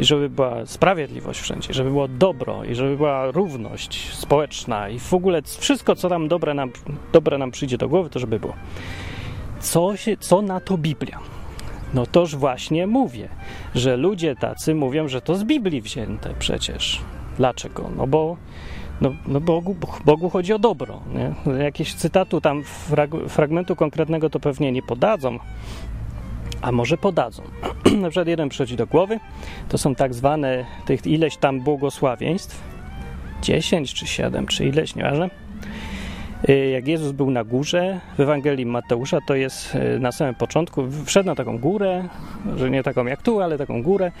i 0.00 0.04
żeby 0.04 0.28
była 0.28 0.66
sprawiedliwość 0.66 1.40
wszędzie, 1.40 1.74
żeby 1.74 1.90
było 1.90 2.08
dobro 2.08 2.64
i 2.64 2.74
żeby 2.74 2.96
była 2.96 3.30
równość 3.30 4.14
społeczna 4.14 4.88
i 4.88 4.98
w 4.98 5.14
ogóle 5.14 5.42
wszystko, 5.58 5.96
co 5.96 6.08
tam 6.08 6.28
dobre 6.28 6.54
nam, 6.54 6.70
dobre 7.12 7.38
nam 7.38 7.50
przyjdzie 7.50 7.78
do 7.78 7.88
głowy, 7.88 8.10
to 8.10 8.18
żeby 8.18 8.40
było. 8.40 8.54
Co, 9.60 9.96
się, 9.96 10.16
co 10.16 10.42
na 10.42 10.60
to 10.60 10.78
Biblia? 10.78 11.18
No 11.94 12.06
toż 12.06 12.36
właśnie 12.36 12.86
mówię, 12.86 13.28
że 13.74 13.96
ludzie 13.96 14.36
tacy 14.36 14.74
mówią, 14.74 15.08
że 15.08 15.20
to 15.20 15.34
z 15.34 15.44
Biblii 15.44 15.80
wzięte 15.80 16.34
przecież. 16.38 17.00
Dlaczego? 17.36 17.90
No 17.96 18.06
bo 18.06 18.36
no, 19.00 19.14
no 19.26 19.40
Bogu, 19.40 19.76
Bogu 20.04 20.30
chodzi 20.30 20.52
o 20.52 20.58
dobro. 20.58 21.00
Nie? 21.14 21.54
Jakieś 21.64 21.94
cytatu 21.94 22.40
tam 22.40 22.64
frag, 22.64 23.10
fragmentu 23.28 23.76
konkretnego 23.76 24.30
to 24.30 24.40
pewnie 24.40 24.72
nie 24.72 24.82
podadzą, 24.82 25.38
a 26.62 26.72
może 26.72 26.96
podadzą. 26.96 27.42
Na 28.02 28.10
przykład 28.10 28.28
jeden 28.28 28.48
przychodzi 28.48 28.76
do 28.76 28.86
głowy, 28.86 29.20
to 29.68 29.78
są 29.78 29.94
tak 29.94 30.14
zwane 30.14 30.64
tych 30.86 31.06
ileś 31.06 31.36
tam 31.36 31.60
błogosławieństw, 31.60 32.62
10 33.42 33.94
czy 33.94 34.06
7 34.06 34.46
czy 34.46 34.64
ileś, 34.66 34.94
nieważne. 34.94 35.30
Y, 36.48 36.70
jak 36.70 36.88
Jezus 36.88 37.12
był 37.12 37.30
na 37.30 37.44
górze 37.44 38.00
w 38.16 38.20
Ewangelii 38.20 38.66
Mateusza, 38.66 39.18
to 39.26 39.34
jest 39.34 39.74
y, 39.74 39.98
na 39.98 40.12
samym 40.12 40.34
początku, 40.34 40.84
wszedł 41.04 41.26
na 41.26 41.34
taką 41.34 41.58
górę, 41.58 42.08
że 42.56 42.70
nie 42.70 42.82
taką 42.82 43.06
jak 43.06 43.22
tu, 43.22 43.40
ale 43.40 43.58
taką 43.58 43.82
górę. 43.82 44.12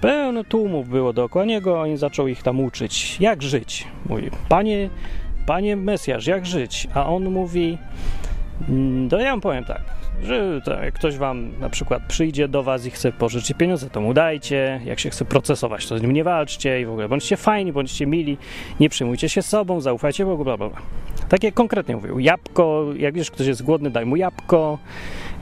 Pełno 0.00 0.44
tłumów 0.44 0.88
było 0.88 1.12
dookoła 1.12 1.44
niego, 1.44 1.80
on 1.80 1.96
zaczął 1.96 2.28
ich 2.28 2.42
tam 2.42 2.60
uczyć, 2.60 3.20
jak 3.20 3.42
żyć. 3.42 3.86
Mówi, 4.06 4.30
panie, 4.48 4.90
panie 5.46 5.76
Mesjasz, 5.76 6.26
jak 6.26 6.46
żyć? 6.46 6.88
A 6.94 7.06
on 7.06 7.30
mówi, 7.30 7.78
mm, 8.68 9.08
to 9.08 9.18
ja 9.18 9.30
wam 9.30 9.40
powiem 9.40 9.64
tak, 9.64 9.82
że 10.22 10.60
tak, 10.64 10.82
jak 10.82 10.94
ktoś 10.94 11.16
wam 11.16 11.58
na 11.60 11.70
przykład 11.70 12.02
przyjdzie 12.08 12.48
do 12.48 12.62
was 12.62 12.86
i 12.86 12.90
chce 12.90 13.12
pożyczyć 13.12 13.56
pieniądze, 13.58 13.90
to 13.90 14.00
mu 14.00 14.14
dajcie, 14.14 14.80
jak 14.84 15.00
się 15.00 15.10
chce 15.10 15.24
procesować, 15.24 15.86
to 15.86 15.98
z 15.98 16.02
nim 16.02 16.12
nie 16.12 16.24
walczcie 16.24 16.80
i 16.80 16.86
w 16.86 16.90
ogóle 16.90 17.08
bądźcie 17.08 17.36
fajni, 17.36 17.72
bądźcie 17.72 18.06
mili, 18.06 18.38
nie 18.80 18.88
przejmujcie 18.88 19.28
się 19.28 19.42
sobą, 19.42 19.80
zaufajcie 19.80 20.24
Bogu, 20.24 20.44
bla, 20.44 20.56
bla, 20.56 20.68
bla. 20.68 20.78
Takie 21.28 21.52
konkretnie 21.52 21.96
mówił. 21.96 22.18
Jabłko, 22.18 22.86
jak 22.96 23.14
wiesz, 23.14 23.30
ktoś 23.30 23.46
jest 23.46 23.62
głodny, 23.62 23.90
daj 23.90 24.06
mu 24.06 24.16
jabłko, 24.16 24.78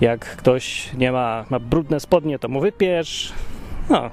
jak 0.00 0.36
ktoś 0.36 0.92
nie 0.94 1.12
ma, 1.12 1.44
ma 1.50 1.58
brudne 1.58 2.00
spodnie, 2.00 2.38
to 2.38 2.48
mu 2.48 2.60
wypiesz, 2.60 3.32
No, 3.90 4.10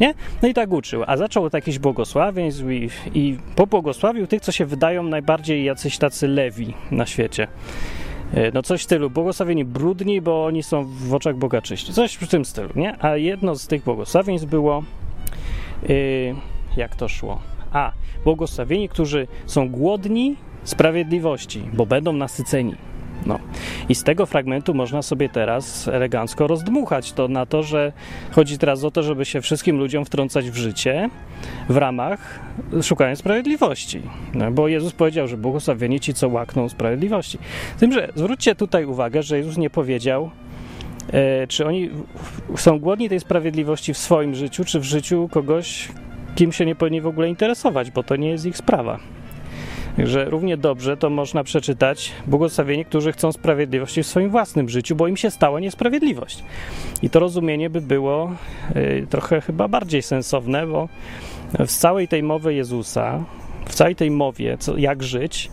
nie? 0.00 0.14
No 0.42 0.48
i 0.48 0.54
tak 0.54 0.72
uczył. 0.72 1.04
A 1.06 1.16
zaczął 1.16 1.44
od 1.44 1.54
jakichś 1.54 1.78
błogosławieństw 1.78 2.62
i, 2.70 2.88
i 3.14 3.38
pobłogosławił 3.56 4.26
tych, 4.26 4.40
co 4.40 4.52
się 4.52 4.66
wydają 4.66 5.02
najbardziej 5.02 5.64
jacyś 5.64 5.98
tacy 5.98 6.28
lewi 6.28 6.74
na 6.90 7.06
świecie. 7.06 7.48
E, 8.34 8.50
no 8.52 8.62
coś 8.62 8.80
w 8.80 8.84
stylu, 8.84 9.10
błogosławieni 9.10 9.64
brudni, 9.64 10.20
bo 10.20 10.44
oni 10.44 10.62
są 10.62 10.84
w 10.84 11.14
oczach 11.14 11.36
Boga 11.36 11.62
czyści. 11.62 11.92
Coś 11.92 12.14
w 12.14 12.28
tym 12.28 12.44
stylu, 12.44 12.68
nie? 12.76 13.04
A 13.04 13.16
jedno 13.16 13.54
z 13.54 13.66
tych 13.66 13.84
błogosławieństw 13.84 14.48
było, 14.48 14.84
yy, 15.88 16.34
jak 16.76 16.96
to 16.96 17.08
szło? 17.08 17.40
A, 17.72 17.92
błogosławieni, 18.24 18.88
którzy 18.88 19.26
są 19.46 19.68
głodni 19.68 20.36
sprawiedliwości, 20.64 21.62
bo 21.72 21.86
będą 21.86 22.12
nasyceni. 22.12 22.74
No. 23.26 23.38
I 23.88 23.94
z 23.94 24.02
tego 24.02 24.26
fragmentu 24.26 24.74
można 24.74 25.02
sobie 25.02 25.28
teraz 25.28 25.88
elegancko 25.88 26.46
rozdmuchać 26.46 27.12
to 27.12 27.28
na 27.28 27.46
to, 27.46 27.62
że 27.62 27.92
chodzi 28.30 28.58
teraz 28.58 28.84
o 28.84 28.90
to, 28.90 29.02
żeby 29.02 29.24
się 29.24 29.40
wszystkim 29.40 29.78
ludziom 29.78 30.04
wtrącać 30.04 30.50
w 30.50 30.56
życie 30.56 31.10
w 31.68 31.76
ramach 31.76 32.40
szukania 32.82 33.16
sprawiedliwości. 33.16 34.02
No, 34.34 34.50
bo 34.50 34.68
Jezus 34.68 34.92
powiedział, 34.92 35.28
że 35.28 35.36
błogosławieni 35.36 36.00
ci, 36.00 36.14
co 36.14 36.28
łakną 36.28 36.68
sprawiedliwości. 36.68 37.38
Z 37.76 37.80
tym, 37.80 37.92
że 37.92 38.12
zwróćcie 38.14 38.54
tutaj 38.54 38.84
uwagę, 38.84 39.22
że 39.22 39.38
Jezus 39.38 39.56
nie 39.56 39.70
powiedział, 39.70 40.30
e, 41.12 41.46
czy 41.46 41.66
oni 41.66 41.90
są 42.56 42.78
głodni 42.78 43.08
tej 43.08 43.20
sprawiedliwości 43.20 43.94
w 43.94 43.98
swoim 43.98 44.34
życiu, 44.34 44.64
czy 44.64 44.80
w 44.80 44.84
życiu 44.84 45.28
kogoś, 45.32 45.88
kim 46.34 46.52
się 46.52 46.66
nie 46.66 46.74
powinni 46.74 47.00
w 47.00 47.06
ogóle 47.06 47.28
interesować, 47.28 47.90
bo 47.90 48.02
to 48.02 48.16
nie 48.16 48.28
jest 48.28 48.46
ich 48.46 48.56
sprawa. 48.56 48.98
Także 49.96 50.24
równie 50.24 50.56
dobrze 50.56 50.96
to 50.96 51.10
można 51.10 51.44
przeczytać 51.44 52.12
błogosławieni, 52.26 52.84
którzy 52.84 53.12
chcą 53.12 53.32
sprawiedliwości 53.32 54.02
w 54.02 54.06
swoim 54.06 54.30
własnym 54.30 54.68
życiu, 54.68 54.96
bo 54.96 55.08
im 55.08 55.16
się 55.16 55.30
stała 55.30 55.60
niesprawiedliwość. 55.60 56.44
I 57.02 57.10
to 57.10 57.20
rozumienie 57.20 57.70
by 57.70 57.80
było 57.80 58.32
y, 58.76 59.06
trochę 59.10 59.40
chyba 59.40 59.68
bardziej 59.68 60.02
sensowne, 60.02 60.66
bo 60.66 60.88
w 61.58 61.66
całej 61.66 62.08
tej 62.08 62.22
mowy 62.22 62.54
Jezusa, 62.54 63.24
w 63.66 63.74
całej 63.74 63.96
tej 63.96 64.10
mowie, 64.10 64.58
co, 64.58 64.76
jak 64.76 65.02
żyć, 65.02 65.50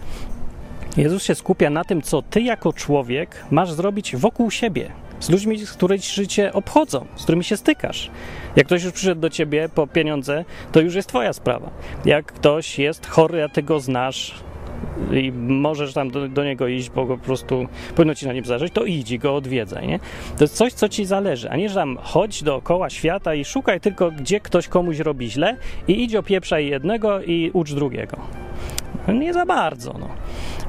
Jezus 0.97 1.23
się 1.23 1.35
skupia 1.35 1.69
na 1.69 1.83
tym, 1.83 2.01
co 2.01 2.21
ty 2.21 2.41
jako 2.41 2.73
człowiek 2.73 3.45
masz 3.51 3.71
zrobić 3.71 4.15
wokół 4.15 4.51
siebie, 4.51 4.91
z 5.21 5.29
ludźmi, 5.29 5.57
z 5.57 5.71
którymi 5.71 6.01
życie 6.01 6.53
obchodzą, 6.53 7.05
z 7.15 7.23
którymi 7.23 7.43
się 7.43 7.57
stykasz. 7.57 8.11
Jak 8.55 8.67
ktoś 8.67 8.83
już 8.83 8.93
przyszedł 8.93 9.21
do 9.21 9.29
ciebie 9.29 9.69
po 9.75 9.87
pieniądze, 9.87 10.45
to 10.71 10.79
już 10.79 10.95
jest 10.95 11.09
twoja 11.09 11.33
sprawa. 11.33 11.69
Jak 12.05 12.25
ktoś 12.25 12.79
jest 12.79 13.07
chory, 13.07 13.43
a 13.43 13.49
ty 13.49 13.63
go 13.63 13.79
znasz, 13.79 14.33
i 15.11 15.31
możesz 15.31 15.93
tam 15.93 16.11
do, 16.11 16.27
do, 16.27 16.43
niego 16.43 16.67
iść, 16.67 16.89
bo 16.89 17.05
po 17.05 17.17
prostu 17.17 17.67
powinno 17.95 18.15
ci 18.15 18.27
na 18.27 18.33
nim 18.33 18.45
zależeć, 18.45 18.73
to 18.73 18.85
idź 18.85 19.11
i 19.11 19.19
go 19.19 19.35
odwiedzaj, 19.35 19.87
nie? 19.87 19.99
To 20.37 20.43
jest 20.43 20.55
coś, 20.55 20.73
co 20.73 20.89
ci 20.89 21.05
zależy, 21.05 21.49
a 21.49 21.57
nie, 21.57 21.69
że 21.69 21.75
tam 21.75 21.97
chodź 22.01 22.43
dookoła 22.43 22.89
świata 22.89 23.35
i 23.35 23.45
szukaj 23.45 23.79
tylko, 23.79 24.11
gdzie 24.11 24.39
ktoś 24.39 24.67
komuś 24.67 24.99
robi 24.99 25.31
źle 25.31 25.57
i 25.87 26.03
idź 26.03 26.15
opieprzaj 26.15 26.67
jednego 26.67 27.21
i 27.21 27.51
ucz 27.53 27.73
drugiego. 27.73 28.17
Nie 29.07 29.33
za 29.33 29.45
bardzo, 29.45 29.95
no. 29.99 30.07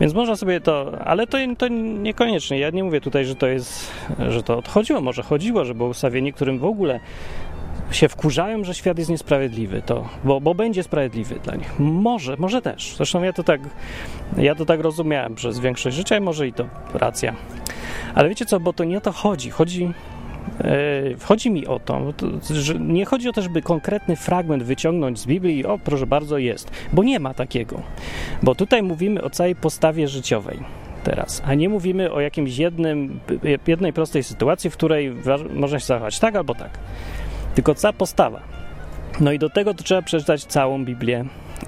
Więc 0.00 0.14
można 0.14 0.36
sobie 0.36 0.60
to, 0.60 0.92
ale 1.04 1.26
to, 1.26 1.38
to 1.58 1.68
niekoniecznie. 1.68 2.58
Ja 2.58 2.70
nie 2.70 2.84
mówię 2.84 3.00
tutaj, 3.00 3.24
że 3.24 3.34
to 3.34 3.46
jest, 3.46 3.90
że 4.28 4.42
to 4.42 4.58
odchodziło. 4.58 5.00
Może 5.00 5.22
chodziło, 5.22 5.64
że 5.64 5.74
było 5.74 5.88
ustawienie, 5.88 6.32
którym 6.32 6.58
w 6.58 6.64
ogóle 6.64 7.00
się 7.90 8.08
wkurzają, 8.08 8.64
że 8.64 8.74
świat 8.74 8.98
jest 8.98 9.10
niesprawiedliwy, 9.10 9.82
to, 9.86 10.08
bo, 10.24 10.40
bo 10.40 10.54
będzie 10.54 10.82
sprawiedliwy 10.82 11.34
dla 11.34 11.56
nich. 11.56 11.78
Może, 11.78 12.36
może 12.36 12.62
też. 12.62 12.94
Zresztą 12.96 13.22
ja 13.22 13.32
to 13.32 13.42
tak, 13.42 13.60
ja 14.38 14.54
to 14.54 14.64
tak 14.64 14.80
rozumiałem 14.80 15.34
przez 15.34 15.58
większość 15.58 15.96
życia 15.96 16.16
i 16.16 16.20
może 16.20 16.48
i 16.48 16.52
to 16.52 16.64
racja. 16.94 17.34
Ale 18.14 18.28
wiecie 18.28 18.46
co, 18.46 18.60
bo 18.60 18.72
to 18.72 18.84
nie 18.84 18.98
o 18.98 19.00
to 19.00 19.12
chodzi. 19.12 19.50
Chodzi 19.50 19.92
chodzi 21.22 21.50
mi 21.50 21.66
o 21.66 21.78
to, 21.78 22.12
że 22.50 22.74
nie 22.74 23.04
chodzi 23.04 23.28
o 23.28 23.32
to, 23.32 23.42
żeby 23.42 23.62
konkretny 23.62 24.16
fragment 24.16 24.62
wyciągnąć 24.62 25.18
z 25.18 25.26
Biblii 25.26 25.58
i 25.58 25.66
o, 25.66 25.78
proszę 25.78 26.06
bardzo, 26.06 26.38
jest, 26.38 26.70
bo 26.92 27.02
nie 27.02 27.20
ma 27.20 27.34
takiego. 27.34 27.82
Bo 28.42 28.54
tutaj 28.54 28.82
mówimy 28.82 29.22
o 29.22 29.30
całej 29.30 29.56
postawie 29.56 30.08
życiowej 30.08 30.58
teraz, 31.04 31.42
a 31.44 31.54
nie 31.54 31.68
mówimy 31.68 32.12
o 32.12 32.20
jakimś 32.20 32.58
jednym, 32.58 33.20
jednej 33.66 33.92
prostej 33.92 34.22
sytuacji, 34.22 34.70
w 34.70 34.72
której 34.72 35.12
można 35.54 35.78
się 35.78 35.86
zachować 35.86 36.18
tak 36.18 36.36
albo 36.36 36.54
tak. 36.54 36.70
Tylko 37.54 37.74
cała 37.74 37.92
postawa. 37.92 38.40
No 39.20 39.32
i 39.32 39.38
do 39.38 39.50
tego 39.50 39.74
to 39.74 39.82
trzeba 39.82 40.02
przeczytać 40.02 40.44
całą 40.44 40.84
Biblię, 40.84 41.24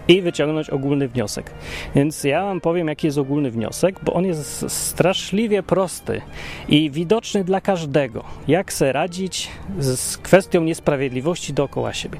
i 0.08 0.22
wyciągnąć 0.22 0.70
ogólny 0.70 1.08
wniosek. 1.08 1.50
Więc 1.94 2.24
ja 2.24 2.44
wam 2.44 2.60
powiem, 2.60 2.88
jaki 2.88 3.06
jest 3.06 3.18
ogólny 3.18 3.50
wniosek, 3.50 3.96
bo 4.02 4.12
on 4.12 4.24
jest 4.24 4.64
straszliwie 4.68 5.62
prosty 5.62 6.20
i 6.68 6.90
widoczny 6.90 7.44
dla 7.44 7.60
każdego. 7.60 8.24
Jak 8.48 8.72
se 8.72 8.92
radzić 8.92 9.50
z 9.78 10.18
kwestią 10.18 10.60
niesprawiedliwości 10.60 11.52
dookoła 11.52 11.92
siebie. 11.92 12.18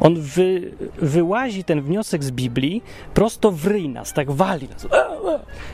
On 0.00 0.20
wy, 0.20 0.70
wyłazi 1.02 1.64
ten 1.64 1.82
wniosek 1.82 2.24
z 2.24 2.30
Biblii 2.30 2.82
prosto 3.14 3.52
w 3.52 3.66
ryj 3.66 3.88
nas, 3.88 4.12
tak 4.12 4.30
wali 4.30 4.68
nas. 4.68 4.86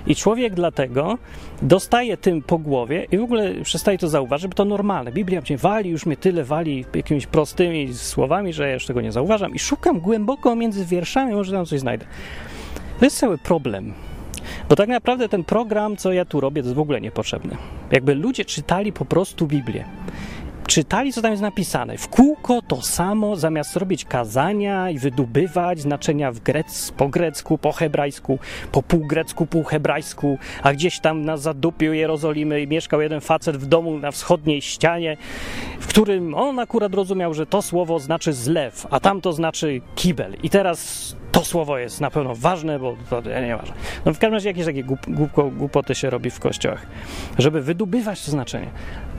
I 0.07 0.17
człowiek 0.17 0.55
dlatego 0.55 1.19
dostaje 1.65 2.17
tym 2.17 2.43
po 2.43 2.59
głowie 2.59 3.07
i 3.13 3.19
w 3.19 3.23
ogóle 3.23 3.55
przestaje 3.63 3.99
to 3.99 4.09
zauważyć, 4.09 4.49
bo 4.49 4.55
to 4.55 4.65
normalne. 4.65 5.13
Biblia 5.13 5.43
mnie 5.49 5.59
wali, 5.59 5.91
już 5.91 6.07
mnie 6.07 6.17
tyle 6.17 6.45
wali 6.45 6.85
jakimiś 6.95 7.27
prostymi 7.27 7.95
słowami, 7.95 8.53
że 8.53 8.69
ja 8.69 8.75
już 8.75 8.87
tego 8.87 9.01
nie 9.01 9.13
zauważam 9.13 9.55
i 9.55 9.59
szukam 9.59 10.01
głęboko 10.01 10.57
między 10.57 10.85
wierszami, 10.85 11.35
może 11.35 11.53
tam 11.53 11.67
coś 11.67 11.81
znajdę. 11.81 12.07
To 12.99 13.05
jest 13.05 13.19
cały 13.19 13.39
problem. 13.39 13.93
Bo 14.69 14.77
tak 14.77 14.89
naprawdę 14.89 15.29
ten 15.29 15.45
program, 15.45 15.97
co 15.97 16.13
ja 16.13 16.25
tu 16.25 16.41
robię, 16.41 16.63
to 16.63 16.69
jest 16.69 16.77
w 16.77 16.81
ogóle 16.81 17.01
niepotrzebny. 17.01 17.57
Jakby 17.91 18.15
ludzie 18.15 18.45
czytali 18.45 18.93
po 18.93 19.05
prostu 19.05 19.47
Biblię 19.47 19.85
czytali, 20.67 21.13
co 21.13 21.23
tam 21.23 21.31
jest 21.31 21.43
napisane. 21.43 21.99
W 21.99 22.09
kółko 22.09 22.63
to 22.69 22.83
samo, 22.83 23.37
zamiast 23.37 23.77
robić 23.77 24.05
kazania 24.05 24.91
i 24.91 24.99
wydobywać 24.99 25.81
znaczenia 25.81 26.33
w 26.33 26.41
grec, 26.41 26.93
po 26.97 27.09
grecku, 27.09 27.59
po 27.59 27.73
hebrajsku, 27.73 28.39
po 28.73 28.83
półgrecku, 28.83 29.47
półhebrajsku, 29.47 30.39
a 30.63 30.73
gdzieś 30.73 31.01
tam 31.01 31.25
na 31.25 31.37
zadupiu 31.37 31.93
Jerozolimy 31.93 32.67
mieszkał 32.67 33.01
jeden 33.01 33.21
facet 33.21 33.57
w 33.57 33.67
domu 33.67 33.99
na 33.99 34.11
wschodniej 34.11 34.63
ścianie, 34.63 35.17
w 35.81 35.87
którym 35.87 36.35
on 36.35 36.59
akurat 36.59 36.95
rozumiał, 36.95 37.35
że 37.35 37.47
to 37.47 37.63
słowo 37.63 37.99
znaczy 37.99 38.33
zlew, 38.33 38.87
a 38.91 39.01
tamto 39.01 39.33
znaczy 39.33 39.81
kibel. 39.95 40.37
I 40.43 40.51
teraz 40.51 41.17
to 41.35 41.45
słowo 41.45 41.79
jest 41.79 42.01
na 42.01 42.11
pewno 42.11 42.35
ważne, 42.35 42.79
bo 42.79 42.97
to 43.11 43.21
nie 43.21 43.57
ważne. 43.57 43.75
No 44.05 44.15
w 44.15 44.19
każdym 44.19 44.35
razie 44.35 44.49
jakieś 44.49 44.65
takie 44.65 44.85
głup, 44.85 45.01
głupoty 45.57 45.95
się 45.95 46.11
robi 46.11 46.31
w 46.31 46.41
kościołach, 46.41 46.87
żeby 47.39 47.63
wydobywać 47.63 48.25
to 48.25 48.31
znaczenie. 48.31 48.71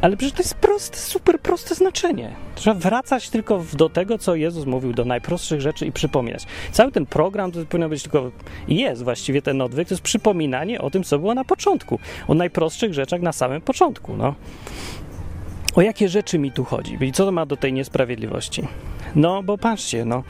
Ale 0.02 0.18
przecież 0.18 0.34
to 0.34 0.44
jest 0.44 0.56
proste, 0.56 0.98
super 0.98 1.40
proste 1.40 1.76
znaczenie. 1.76 2.36
Trzeba 2.56 2.80
wracać 2.80 3.30
tylko 3.30 3.64
do 3.74 3.90
tego, 3.90 4.18
co 4.18 4.36
Jezus 4.36 4.66
mówił, 4.66 4.94
do 4.94 5.06
najprostszych 5.06 5.62
rzeczy 5.62 5.86
i 5.86 5.92
przypominać. 5.92 6.46
Cały 6.72 6.92
ten 6.92 7.06
program 7.06 7.52
to 7.52 7.66
powinno 7.66 7.90
być 7.90 8.04
tylko, 8.04 8.32
jest 8.68 9.04
właściwie 9.04 9.42
ten 9.42 9.62
odwyk, 9.62 9.88
to 9.88 9.94
jest 9.94 10.04
przypominanie 10.04 10.82
o 10.82 10.90
tym, 10.90 11.04
co 11.04 11.20
było 11.20 11.34
na 11.34 11.44
początku. 11.44 12.00
O 12.28 12.34
najprostszych 12.34 12.94
rzeczach 12.94 13.22
na 13.22 13.32
samym 13.34 13.62
początku, 13.62 14.18
no. 14.18 14.36
O 15.76 15.82
jakie 15.82 16.10
rzeczy 16.10 16.40
mi 16.40 16.52
tu 16.52 16.64
chodzi? 16.64 16.98
I 17.02 17.12
co 17.12 17.26
to 17.26 17.32
ma 17.32 17.46
do 17.46 17.58
tej 17.58 17.74
niesprawiedliwości? 17.74 18.68
No, 19.16 19.44
bo 19.44 19.58
patrzcie, 19.58 20.06
no, 20.06 20.24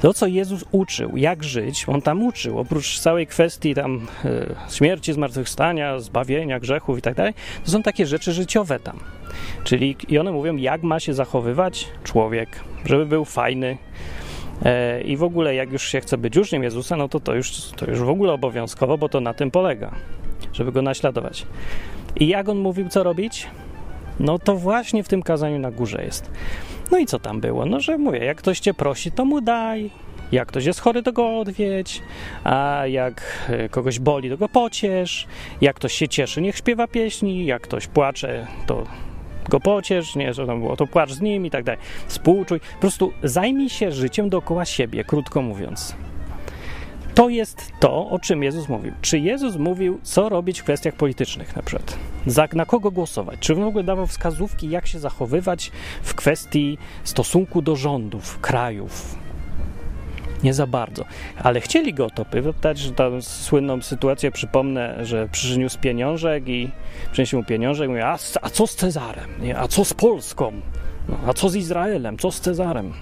to 0.00 0.14
co 0.14 0.26
Jezus 0.26 0.64
uczył, 0.72 1.16
jak 1.16 1.44
żyć, 1.44 1.84
on 1.88 2.02
tam 2.02 2.22
uczył, 2.22 2.58
oprócz 2.58 2.98
całej 2.98 3.26
kwestii 3.26 3.74
tam 3.74 4.06
e, 4.24 4.70
śmierci, 4.70 5.12
zmartwychwstania, 5.12 5.98
zbawienia, 5.98 6.60
grzechów 6.60 6.98
i 6.98 7.02
tak 7.02 7.14
dalej, 7.14 7.34
to 7.64 7.70
są 7.70 7.82
takie 7.82 8.06
rzeczy 8.06 8.32
życiowe 8.32 8.80
tam. 8.80 8.98
Czyli 9.64 9.96
i 10.08 10.18
one 10.18 10.32
mówią, 10.32 10.56
jak 10.56 10.82
ma 10.82 11.00
się 11.00 11.14
zachowywać 11.14 11.88
człowiek, 12.04 12.48
żeby 12.84 13.06
był 13.06 13.24
fajny, 13.24 13.78
e, 14.64 15.00
i 15.00 15.16
w 15.16 15.22
ogóle, 15.22 15.54
jak 15.54 15.72
już 15.72 15.82
się 15.82 16.00
chce 16.00 16.18
być 16.18 16.36
uczniem 16.36 16.62
Jezusa, 16.62 16.96
no 16.96 17.08
to 17.08 17.20
to 17.20 17.34
już, 17.34 17.70
to 17.76 17.90
już 17.90 18.00
w 18.00 18.08
ogóle 18.08 18.32
obowiązkowo, 18.32 18.98
bo 18.98 19.08
to 19.08 19.20
na 19.20 19.34
tym 19.34 19.50
polega, 19.50 19.94
żeby 20.52 20.72
go 20.72 20.82
naśladować. 20.82 21.46
I 22.16 22.28
jak 22.28 22.48
on 22.48 22.58
mówił, 22.58 22.88
co 22.88 23.02
robić? 23.02 23.48
No 24.20 24.38
to 24.38 24.56
właśnie 24.56 25.02
w 25.02 25.08
tym 25.08 25.22
kazaniu 25.22 25.58
na 25.58 25.70
górze 25.70 26.04
jest. 26.04 26.30
No 26.90 26.98
i 26.98 27.06
co 27.06 27.18
tam 27.18 27.40
było? 27.40 27.66
No, 27.66 27.80
że 27.80 27.98
mówię, 27.98 28.18
jak 28.24 28.38
ktoś 28.38 28.60
cię 28.60 28.74
prosi, 28.74 29.12
to 29.12 29.24
mu 29.24 29.40
daj. 29.40 29.90
Jak 30.32 30.48
ktoś 30.48 30.64
jest 30.64 30.80
chory, 30.80 31.02
to 31.02 31.12
go 31.12 31.38
odwiedź, 31.38 32.02
a 32.44 32.82
jak 32.86 33.46
e, 33.48 33.68
kogoś 33.68 33.98
boli, 33.98 34.30
to 34.30 34.36
go 34.36 34.48
pociesz. 34.48 35.26
Jak 35.60 35.76
ktoś 35.76 35.92
się 35.92 36.08
cieszy, 36.08 36.40
niech 36.40 36.56
śpiewa 36.56 36.86
pieśni. 36.86 37.46
Jak 37.46 37.62
ktoś 37.62 37.86
płacze, 37.86 38.46
to 38.66 38.84
go 39.48 39.60
pociesz, 39.60 40.16
nie, 40.16 40.34
że 40.34 40.46
tam 40.46 40.60
było, 40.60 40.76
to 40.76 40.86
płacz 40.86 41.10
z 41.10 41.20
nim 41.20 41.46
i 41.46 41.50
tak 41.50 41.64
dalej. 41.64 41.80
Współczuj. 42.06 42.60
Po 42.60 42.80
prostu 42.80 43.12
zajmij 43.22 43.68
się 43.68 43.92
życiem 43.92 44.28
dookoła 44.28 44.64
siebie, 44.64 45.04
krótko 45.04 45.42
mówiąc. 45.42 45.96
To 47.14 47.28
jest 47.28 47.72
to, 47.80 48.10
o 48.10 48.18
czym 48.18 48.42
Jezus 48.42 48.68
mówił. 48.68 48.92
Czy 49.00 49.18
Jezus 49.18 49.56
mówił, 49.56 50.00
co 50.02 50.28
robić 50.28 50.60
w 50.60 50.64
kwestiach 50.64 50.94
politycznych 50.94 51.56
na 51.56 51.62
przykład? 51.62 51.98
Za, 52.26 52.48
na 52.52 52.66
kogo 52.66 52.90
głosować? 52.90 53.38
Czy 53.40 53.54
w 53.54 53.62
ogóle 53.62 53.84
dawał 53.84 54.06
wskazówki, 54.06 54.70
jak 54.70 54.86
się 54.86 54.98
zachowywać 54.98 55.70
w 56.02 56.14
kwestii 56.14 56.78
stosunku 57.04 57.62
do 57.62 57.76
rządów, 57.76 58.38
krajów? 58.40 59.18
Nie 60.42 60.54
za 60.54 60.66
bardzo. 60.66 61.04
Ale 61.42 61.60
chcieli 61.60 61.94
go 61.94 62.06
o 62.06 62.10
to 62.10 62.24
pytać, 62.24 62.78
że 62.78 62.92
tę 62.92 63.22
słynną 63.22 63.82
sytuację 63.82 64.30
przypomnę, 64.30 65.06
że 65.06 65.28
przyniósł 65.32 65.78
pieniążek 65.78 66.48
i 66.48 66.70
przyniósł 67.12 67.36
mu 67.36 67.44
pieniążek 67.44 67.86
i 67.86 67.88
mówi, 67.88 68.02
a, 68.02 68.18
a 68.42 68.50
co 68.50 68.66
z 68.66 68.76
Cezarem? 68.76 69.30
A 69.56 69.68
co 69.68 69.84
z 69.84 69.94
Polską? 69.94 70.52
No, 71.08 71.18
a 71.26 71.32
co 71.32 71.48
z 71.48 71.56
Izraelem? 71.56 72.18
Co 72.18 72.30
z 72.30 72.40
Cezarem? 72.40 72.92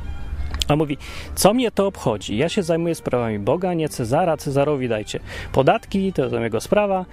A 0.68 0.76
mówi, 0.76 0.98
co 1.34 1.54
mnie 1.54 1.70
to 1.70 1.86
obchodzi? 1.86 2.36
Ja 2.36 2.48
się 2.48 2.62
zajmuję 2.62 2.94
sprawami 2.94 3.38
Boga, 3.38 3.74
nie 3.74 3.88
Cezara. 3.88 4.36
Cezarowi 4.36 4.88
dajcie 4.88 5.20
podatki, 5.52 6.12
to 6.12 6.22
jest 6.22 6.34
jego 6.34 6.60
sprawa. 6.60 7.04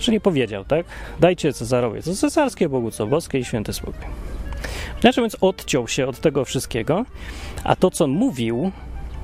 Że 0.00 0.12
nie 0.12 0.20
powiedział, 0.20 0.64
tak? 0.64 0.86
Dajcie 1.20 1.52
Cezarowi 1.52 2.02
co 2.02 2.14
cesarskie, 2.14 2.68
Bogu 2.68 2.90
co 2.90 3.06
boskie 3.06 3.38
i 3.38 3.44
święty 3.44 3.72
spokój. 3.72 4.04
Znaczy 5.00 5.20
więc 5.20 5.36
odciął 5.40 5.88
się 5.88 6.06
od 6.06 6.18
tego 6.18 6.44
wszystkiego, 6.44 7.04
a 7.64 7.76
to, 7.76 7.90
co 7.90 8.06
mówił, 8.06 8.72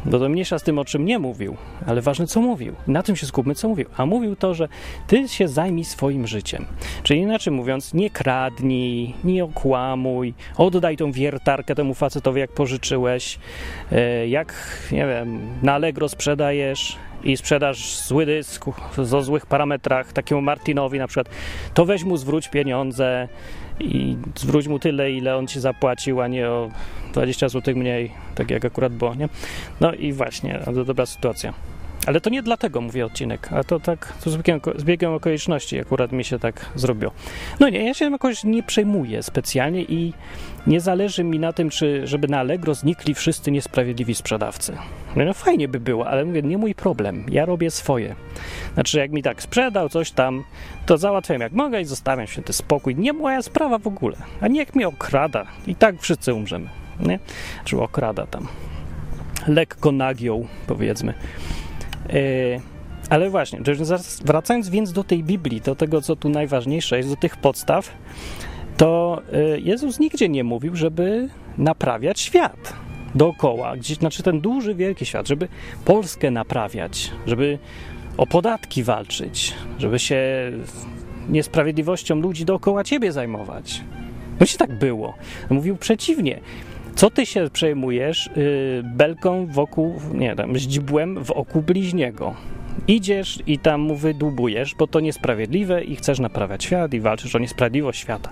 bo 0.07 0.19
to 0.19 0.29
mniejsza 0.29 0.59
z 0.59 0.63
tym, 0.63 0.79
o 0.79 0.85
czym 0.85 1.05
nie 1.05 1.19
mówił, 1.19 1.57
ale 1.87 2.01
ważne, 2.01 2.27
co 2.27 2.41
mówił. 2.41 2.75
Na 2.87 3.03
tym 3.03 3.17
się 3.17 3.27
skupmy, 3.27 3.55
co 3.55 3.69
mówił. 3.69 3.87
A 3.97 4.07
mówił 4.07 4.37
to, 4.37 4.55
że 4.55 4.69
ty 5.07 5.29
się 5.29 5.49
zajmij 5.49 5.85
swoim 5.85 6.27
życiem. 6.27 6.67
Czyli 7.03 7.21
inaczej 7.21 7.53
mówiąc, 7.53 7.95
nie 7.95 8.11
kradnij, 8.11 9.15
nie 9.25 9.45
okłamuj, 9.45 10.35
oddaj 10.57 10.97
tą 10.97 11.13
wiertarkę 11.13 11.75
temu 11.75 11.95
facetowi, 11.95 12.41
jak 12.41 12.53
pożyczyłeś, 12.53 13.39
e, 13.93 14.29
jak, 14.29 14.55
nie 14.93 15.07
wiem, 15.07 15.41
na 15.63 15.73
Allegro 15.73 16.09
sprzedajesz 16.09 16.97
i 17.25 17.37
sprzedasz 17.37 17.99
zły 17.99 18.27
dysk 18.27 18.65
o 18.99 19.23
złych 19.23 19.47
parametrach 19.47 20.13
takiemu 20.13 20.41
Martinowi 20.41 20.99
na 20.99 21.07
przykład, 21.07 21.29
to 21.75 21.85
weź 21.85 22.05
mu 22.05 22.17
zwróć 22.17 22.49
pieniądze, 22.49 23.29
i 23.81 24.17
zwróć 24.37 24.69
mu 24.69 24.79
tyle, 24.79 25.13
ile 25.13 25.37
on 25.37 25.47
ci 25.47 25.61
zapłacił, 25.61 26.21
a 26.21 26.29
nie 26.29 26.49
o 26.49 26.71
20 27.13 27.49
zł 27.49 27.77
mniej, 27.77 28.11
tak 28.35 28.51
jak 28.51 28.65
akurat 28.65 28.93
było, 28.93 29.15
nie? 29.15 29.29
No 29.81 29.93
i 29.93 30.13
właśnie, 30.13 30.61
to 30.65 30.85
dobra 30.85 31.07
sytuacja. 31.07 31.55
Ale 32.07 32.21
to 32.21 32.31
nie 32.31 32.43
dlatego 32.43 32.81
mówię 32.81 33.07
odcinek, 33.07 33.49
a 33.53 33.65
to 33.65 33.81
tak 33.81 34.13
to 34.25 34.31
z, 34.31 34.37
biegiem, 34.37 34.61
z 34.77 34.85
biegiem 34.85 35.13
okoliczności 35.13 35.81
akurat 35.81 36.13
mi 36.13 36.25
się 36.25 36.39
tak 36.39 36.67
zrobiło. 36.75 37.13
No 37.61 37.69
nie, 37.69 37.85
ja 37.87 37.95
się 37.95 38.11
jakoś 38.11 38.45
nie 38.45 38.63
przejmuję 38.63 39.23
specjalnie 39.23 39.83
i 39.83 40.13
nie 40.67 40.81
zależy 40.81 41.25
mi 41.25 41.39
na 41.39 41.53
tym, 41.53 41.71
czy 41.71 42.07
żeby 42.07 42.29
na 42.29 42.39
Allegro 42.39 42.75
znikli 42.75 43.15
wszyscy 43.15 43.51
niesprawiedliwi 43.51 44.15
sprzedawcy. 44.15 44.77
No, 45.17 45.35
fajnie 45.35 45.69
by 45.69 45.81
było, 45.81 46.09
ale 46.09 46.25
mówię, 46.25 46.43
nie 46.43 46.59
mój 46.59 46.75
problem. 46.75 47.25
Ja 47.29 47.45
robię 47.45 47.71
swoje. 47.71 48.15
Znaczy, 48.75 48.99
jak 48.99 49.13
mi 49.13 49.23
tak 49.23 49.43
sprzedał 49.43 49.89
coś 49.89 50.11
tam, 50.11 50.45
to 50.87 50.99
załatwiam 50.99 51.41
jak 51.41 51.53
mogę 51.53 51.81
i 51.81 51.85
zostawiam 51.85 52.27
święty 52.27 52.53
spokój. 52.53 52.97
Nie 52.97 53.13
moja 53.13 53.43
sprawa 53.43 53.79
w 53.79 53.87
ogóle. 53.87 54.17
A 54.41 54.49
niech 54.49 54.75
mnie 54.75 54.89
okrada. 54.89 55.47
I 55.67 55.75
tak 55.75 56.01
wszyscy 56.01 56.35
umrzemy. 56.35 56.69
Nie? 57.01 57.19
Czy 57.65 57.81
okrada 57.81 58.27
tam. 58.27 58.47
Lekko 59.49 59.93
nagiął, 59.93 60.47
powiedzmy. 60.67 61.15
Yy, 62.13 62.61
ale 63.11 63.31
właśnie, 63.31 63.61
wracając 64.25 64.69
więc 64.69 64.93
do 64.93 65.05
tej 65.05 65.25
Biblii, 65.25 65.61
do 65.61 65.75
tego, 65.75 66.01
co 66.01 66.17
tu 66.17 66.29
najważniejsze 66.29 66.97
jest, 66.97 67.09
do 67.09 67.17
tych 67.17 67.37
podstaw, 67.37 67.91
to 68.77 69.23
yy, 69.33 69.61
Jezus 69.61 70.01
nigdzie 70.01 70.29
nie 70.29 70.45
mówił, 70.45 70.77
żeby 70.77 71.29
naprawiać 71.59 72.21
świat 72.21 72.73
dookoła, 73.15 73.77
gdzieś, 73.77 73.99
znaczy 73.99 74.23
ten 74.23 74.41
duży, 74.41 74.75
wielki 74.75 75.07
świat, 75.07 75.29
żeby 75.29 75.49
Polskę 75.85 76.31
naprawiać, 76.31 77.13
żeby 77.27 77.59
o 78.17 78.27
podatki 78.27 78.83
walczyć, 78.83 79.55
żeby 79.79 79.99
się 79.99 80.53
niesprawiedliwością 81.29 82.17
ludzi 82.17 82.45
dookoła 82.45 82.85
ciebie 82.85 83.13
zajmować. 83.13 83.83
No 84.41 84.47
się 84.47 84.59
tak 84.59 84.79
było. 84.79 85.15
Mówił 85.51 85.77
przeciwnie. 85.77 86.41
Co 86.95 87.11
ty 87.11 87.27
się 87.27 87.51
przejmujesz 87.53 88.31
yy, 88.37 88.83
belką 88.85 89.47
wokół, 89.47 90.01
nie 90.15 90.37
tam, 90.37 90.57
źdźbłem 90.57 91.25
w 91.25 91.31
oku 91.31 91.63
bliźniego? 91.63 92.35
Idziesz 92.89 93.39
i 93.47 93.59
tam 93.59 93.81
mu 93.81 93.97
wydłubujesz, 93.97 94.75
bo 94.75 94.87
to 94.87 95.01
niesprawiedliwe 95.01 95.85
i 95.85 95.97
chcesz 95.97 96.19
naprawiać 96.19 96.65
świat 96.65 96.95
i 96.95 97.01
walczysz 97.01 97.35
o 97.35 97.39
niesprawiedliwość 97.39 98.01
świata. 98.01 98.31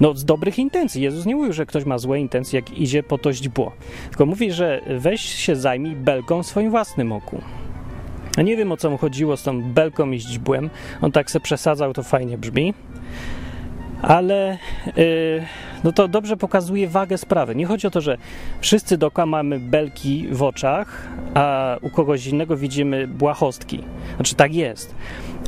No, 0.00 0.14
z 0.14 0.24
dobrych 0.24 0.58
intencji. 0.58 1.02
Jezus 1.02 1.26
nie 1.26 1.36
mówił, 1.36 1.52
że 1.52 1.66
ktoś 1.66 1.84
ma 1.84 1.98
złe 1.98 2.20
intencje, 2.20 2.60
jak 2.60 2.78
idzie 2.78 3.02
po 3.02 3.18
to 3.18 3.32
źdźbło. 3.32 3.72
Tylko 4.08 4.26
mówi, 4.26 4.52
że 4.52 4.82
weź 4.98 5.20
się 5.20 5.56
zajmij 5.56 5.96
belką 5.96 6.42
w 6.42 6.46
swoim 6.46 6.70
własnym 6.70 7.12
oku. 7.12 7.40
Ja 8.36 8.42
nie 8.42 8.56
wiem, 8.56 8.72
o 8.72 8.76
co 8.76 8.90
mu 8.90 8.98
chodziło 8.98 9.36
z 9.36 9.42
tą 9.42 9.62
belką 9.62 10.10
i 10.10 10.20
źdźbłem. 10.20 10.70
On 11.00 11.12
tak 11.12 11.30
se 11.30 11.40
przesadzał, 11.40 11.92
to 11.92 12.02
fajnie 12.02 12.38
brzmi 12.38 12.74
ale 14.02 14.58
yy, 14.96 15.42
no 15.84 15.92
to 15.92 16.08
dobrze 16.08 16.36
pokazuje 16.36 16.88
wagę 16.88 17.18
sprawy. 17.18 17.54
Nie 17.54 17.66
chodzi 17.66 17.86
o 17.86 17.90
to, 17.90 18.00
że 18.00 18.18
wszyscy 18.60 18.98
dookoła 18.98 19.26
mamy 19.26 19.60
belki 19.60 20.28
w 20.30 20.42
oczach, 20.42 21.08
a 21.34 21.76
u 21.82 21.90
kogoś 21.90 22.26
innego 22.26 22.56
widzimy 22.56 23.08
błahostki. 23.08 23.82
Znaczy 24.16 24.34
tak 24.34 24.54
jest, 24.54 24.94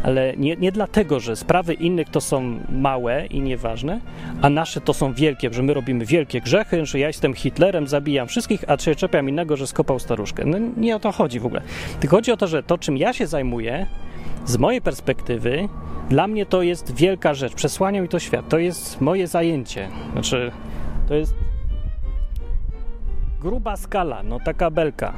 ale 0.03 0.35
nie, 0.37 0.57
nie 0.57 0.73
dlatego, 0.73 1.21
że 1.21 1.37
sprawy 1.37 1.75
innych 1.75 2.09
to 2.09 2.21
są 2.21 2.61
małe 2.69 3.27
i 3.27 3.41
nieważne, 3.41 4.01
a 4.43 4.51
nasze 4.51 4.81
to 4.81 4.95
są 4.95 5.13
wielkie, 5.13 5.53
że 5.53 5.63
my 5.63 5.75
robimy 5.75 6.07
wielkie 6.07 6.41
grzechy, 6.41 6.87
że 6.87 6.99
ja 6.99 7.07
jestem 7.07 7.35
Hitlerem, 7.35 7.89
zabijam 7.89 8.29
wszystkich, 8.29 8.65
a 8.71 8.79
się 8.79 8.95
czepiam 8.95 9.29
innego, 9.29 9.57
że 9.57 9.67
skopał 9.67 9.99
staruszkę. 9.99 10.45
No 10.47 10.59
nie 10.77 10.97
o 10.97 11.01
to 11.01 11.13
chodzi 11.13 11.41
w 11.41 11.47
ogóle. 11.47 11.63
Tylko 12.01 12.17
chodzi 12.17 12.33
o 12.33 12.37
to, 12.37 12.47
że 12.47 12.63
to, 12.63 12.79
czym 12.79 12.97
ja 12.97 13.13
się 13.13 13.27
zajmuję, 13.27 13.87
z 14.49 14.57
mojej 14.57 14.83
perspektywy, 14.83 15.69
dla 16.09 16.27
mnie 16.27 16.47
to 16.47 16.63
jest 16.63 16.95
wielka 16.95 17.35
rzecz. 17.35 17.55
Przesłania 17.55 18.03
mi 18.03 18.09
to 18.09 18.19
świat. 18.19 18.49
To 18.49 18.59
jest 18.59 19.01
moje 19.01 19.27
zajęcie. 19.27 19.89
Znaczy, 20.13 20.53
to 21.09 21.15
jest 21.15 21.35
gruba 23.41 23.77
skala, 23.77 24.23
no 24.23 24.39
taka 24.45 24.71
belka. 24.71 25.13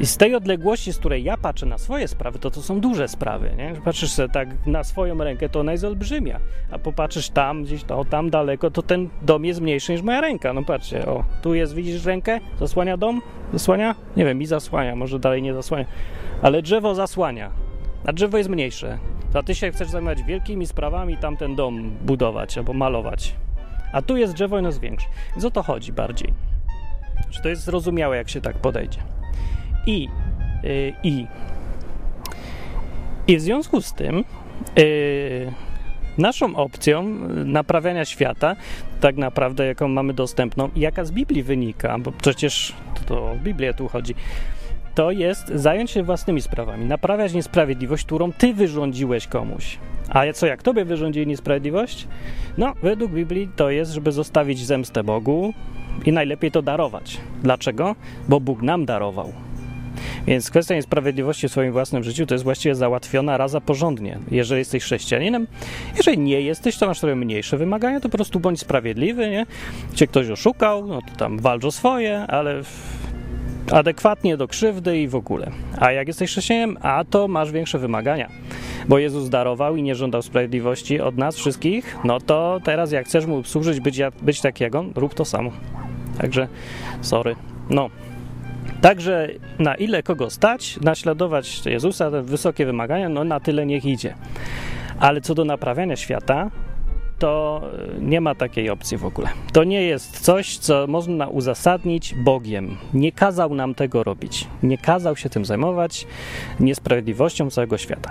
I 0.00 0.06
z 0.06 0.16
tej 0.16 0.34
odległości, 0.34 0.92
z 0.92 0.98
której 0.98 1.24
ja 1.24 1.36
patrzę 1.36 1.66
na 1.66 1.78
swoje 1.78 2.08
sprawy, 2.08 2.38
to 2.38 2.50
to 2.50 2.62
są 2.62 2.80
duże 2.80 3.08
sprawy, 3.08 3.54
nie? 3.58 3.72
Patrzysz 3.84 4.12
sobie 4.12 4.28
tak 4.28 4.48
na 4.66 4.84
swoją 4.84 5.18
rękę, 5.18 5.48
to 5.48 5.60
ona 5.60 5.72
jest 5.72 5.84
olbrzymia, 5.84 6.40
a 6.70 6.78
popatrzysz 6.78 7.28
tam, 7.28 7.64
gdzieś 7.64 7.84
to, 7.84 8.04
tam 8.04 8.30
daleko, 8.30 8.70
to 8.70 8.82
ten 8.82 9.08
dom 9.22 9.44
jest 9.44 9.60
mniejszy 9.60 9.92
niż 9.92 10.02
moja 10.02 10.20
ręka. 10.20 10.52
No 10.52 10.62
patrzcie, 10.62 11.06
o, 11.06 11.24
tu 11.42 11.54
jest, 11.54 11.74
widzisz 11.74 12.04
rękę? 12.04 12.40
Zasłania 12.60 12.96
dom? 12.96 13.22
Zasłania? 13.52 13.94
Nie 14.16 14.24
wiem, 14.24 14.38
mi 14.38 14.46
zasłania, 14.46 14.96
może 14.96 15.18
dalej 15.18 15.42
nie 15.42 15.54
zasłania, 15.54 15.84
ale 16.42 16.62
drzewo 16.62 16.94
zasłania, 16.94 17.50
a 18.04 18.12
drzewo 18.12 18.38
jest 18.38 18.50
mniejsze. 18.50 18.98
To 19.32 19.42
ty 19.42 19.54
się 19.54 19.72
chcesz 19.72 19.88
zajmować 19.88 20.22
wielkimi 20.22 20.66
sprawami, 20.66 21.16
tamten 21.16 21.56
dom 21.56 21.90
budować 21.90 22.58
albo 22.58 22.72
malować. 22.72 23.34
A 23.92 24.02
tu 24.02 24.16
jest 24.16 24.34
drzewo 24.34 24.56
i 24.56 24.58
ono 24.58 24.68
jest 24.68 24.80
większe. 24.80 25.08
Więc 25.32 25.44
o 25.44 25.50
to 25.50 25.62
chodzi 25.62 25.92
bardziej. 25.92 26.32
Czy 27.30 27.42
to 27.42 27.48
jest 27.48 27.62
zrozumiałe, 27.62 28.16
jak 28.16 28.28
się 28.28 28.40
tak 28.40 28.56
podejdzie. 28.58 28.98
I, 29.86 30.08
yy, 30.62 30.92
i, 31.02 31.26
i 33.26 33.36
w 33.36 33.40
związku 33.40 33.80
z 33.80 33.92
tym 33.92 34.24
yy, 34.76 35.52
naszą 36.18 36.56
opcją 36.56 37.02
naprawiania 37.44 38.04
świata, 38.04 38.56
tak 39.00 39.16
naprawdę 39.16 39.66
jaką 39.66 39.88
mamy 39.88 40.14
dostępną 40.14 40.70
jaka 40.76 41.04
z 41.04 41.10
Biblii 41.10 41.42
wynika, 41.42 41.98
bo 41.98 42.12
przecież 42.12 42.74
to 43.06 43.30
o 43.30 43.36
Biblię 43.36 43.74
tu 43.74 43.88
chodzi, 43.88 44.14
to 44.94 45.10
jest 45.10 45.48
zająć 45.48 45.90
się 45.90 46.02
własnymi 46.02 46.42
sprawami, 46.42 46.84
naprawiać 46.84 47.32
niesprawiedliwość, 47.32 48.04
którą 48.04 48.32
ty 48.32 48.54
wyrządziłeś 48.54 49.26
komuś. 49.26 49.78
A 50.08 50.32
co, 50.32 50.46
jak 50.46 50.62
tobie 50.62 50.84
wyrządzili 50.84 51.26
niesprawiedliwość? 51.26 52.08
No, 52.58 52.72
według 52.82 53.12
Biblii 53.12 53.48
to 53.56 53.70
jest, 53.70 53.92
żeby 53.92 54.12
zostawić 54.12 54.66
zemstę 54.66 55.04
Bogu 55.04 55.54
i 56.06 56.12
najlepiej 56.12 56.50
to 56.50 56.62
darować. 56.62 57.20
Dlaczego? 57.42 57.96
Bo 58.28 58.40
Bóg 58.40 58.62
nam 58.62 58.84
darował. 58.84 59.32
Więc 60.26 60.50
kwestia 60.50 60.74
niesprawiedliwości 60.74 61.48
w 61.48 61.50
swoim 61.50 61.72
własnym 61.72 62.04
życiu 62.04 62.26
to 62.26 62.34
jest 62.34 62.44
właściwie 62.44 62.74
załatwiona 62.74 63.36
raza 63.36 63.60
porządnie. 63.60 64.18
Jeżeli 64.30 64.58
jesteś 64.58 64.84
chrześcijaninem, 64.84 65.46
jeżeli 65.96 66.18
nie 66.18 66.40
jesteś, 66.40 66.76
to 66.76 66.86
masz 66.86 67.00
trochę 67.00 67.16
mniejsze 67.16 67.56
wymagania, 67.56 68.00
to 68.00 68.08
po 68.08 68.16
prostu 68.16 68.40
bądź 68.40 68.60
sprawiedliwy, 68.60 69.30
nie? 69.30 69.46
Cię 69.94 70.06
ktoś 70.06 70.28
oszukał, 70.28 70.86
no 70.86 70.98
to 71.02 71.16
tam 71.16 71.38
walcz 71.38 71.64
o 71.64 71.70
swoje, 71.70 72.20
ale 72.20 72.62
adekwatnie 73.72 74.36
do 74.36 74.48
krzywdy 74.48 74.98
i 74.98 75.08
w 75.08 75.14
ogóle. 75.14 75.50
A 75.80 75.92
jak 75.92 76.08
jesteś 76.08 76.30
chrześcijaninem, 76.30 76.76
a 76.82 77.04
to 77.10 77.28
masz 77.28 77.52
większe 77.52 77.78
wymagania, 77.78 78.28
bo 78.88 78.98
Jezus 78.98 79.28
darował 79.28 79.76
i 79.76 79.82
nie 79.82 79.94
żądał 79.94 80.22
sprawiedliwości 80.22 81.00
od 81.00 81.16
nas 81.16 81.36
wszystkich, 81.36 81.98
no 82.04 82.20
to 82.20 82.60
teraz 82.64 82.92
jak 82.92 83.06
chcesz 83.06 83.26
mu 83.26 83.44
służyć, 83.44 83.80
być, 83.80 84.00
być 84.22 84.40
takiego, 84.40 84.84
rób 84.94 85.14
to 85.14 85.24
samo. 85.24 85.50
Także, 86.18 86.48
sorry. 87.00 87.36
No. 87.70 87.90
Także 88.80 89.28
na 89.58 89.74
ile 89.74 90.02
kogo 90.02 90.30
stać, 90.30 90.80
naśladować 90.80 91.66
Jezusa, 91.66 92.10
te 92.10 92.22
wysokie 92.22 92.66
wymagania, 92.66 93.08
no 93.08 93.24
na 93.24 93.40
tyle 93.40 93.66
niech 93.66 93.84
idzie. 93.84 94.14
Ale 95.00 95.20
co 95.20 95.34
do 95.34 95.44
naprawiania 95.44 95.96
świata, 95.96 96.50
to 97.18 97.62
e, 97.96 98.00
nie 98.00 98.20
ma 98.20 98.34
takiej 98.34 98.70
opcji 98.70 98.96
w 98.96 99.04
ogóle. 99.04 99.28
To 99.52 99.64
nie 99.64 99.82
jest 99.82 100.20
coś, 100.20 100.58
co 100.58 100.86
można 100.86 101.28
uzasadnić 101.28 102.14
Bogiem. 102.14 102.76
Nie 102.94 103.12
kazał 103.12 103.54
nam 103.54 103.74
tego 103.74 104.04
robić. 104.04 104.46
Nie 104.62 104.78
kazał 104.78 105.16
się 105.16 105.28
tym 105.28 105.44
zajmować 105.44 106.06
niesprawiedliwością 106.60 107.50
całego 107.50 107.78
świata. 107.78 108.10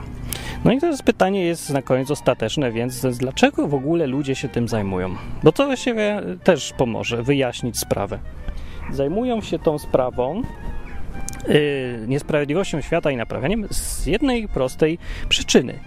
No 0.65 0.71
i 0.71 0.79
teraz 0.79 1.01
pytanie 1.01 1.45
jest 1.45 1.69
na 1.69 1.81
koniec 1.81 2.11
ostateczne, 2.11 2.71
więc 2.71 3.01
dlaczego 3.17 3.67
w 3.67 3.73
ogóle 3.73 4.07
ludzie 4.07 4.35
się 4.35 4.49
tym 4.49 4.67
zajmują? 4.67 5.15
Bo 5.43 5.51
to 5.51 5.65
właściwie 5.65 6.21
też 6.43 6.73
pomoże 6.77 7.23
wyjaśnić 7.23 7.79
sprawę. 7.79 8.19
Zajmują 8.91 9.41
się 9.41 9.59
tą 9.59 9.79
sprawą, 9.79 10.41
yy, 11.47 11.55
niesprawiedliwością 12.07 12.81
świata 12.81 13.11
i 13.11 13.17
naprawianiem 13.17 13.67
z 13.71 14.05
jednej 14.05 14.47
prostej 14.47 14.97
przyczyny. 15.29 15.79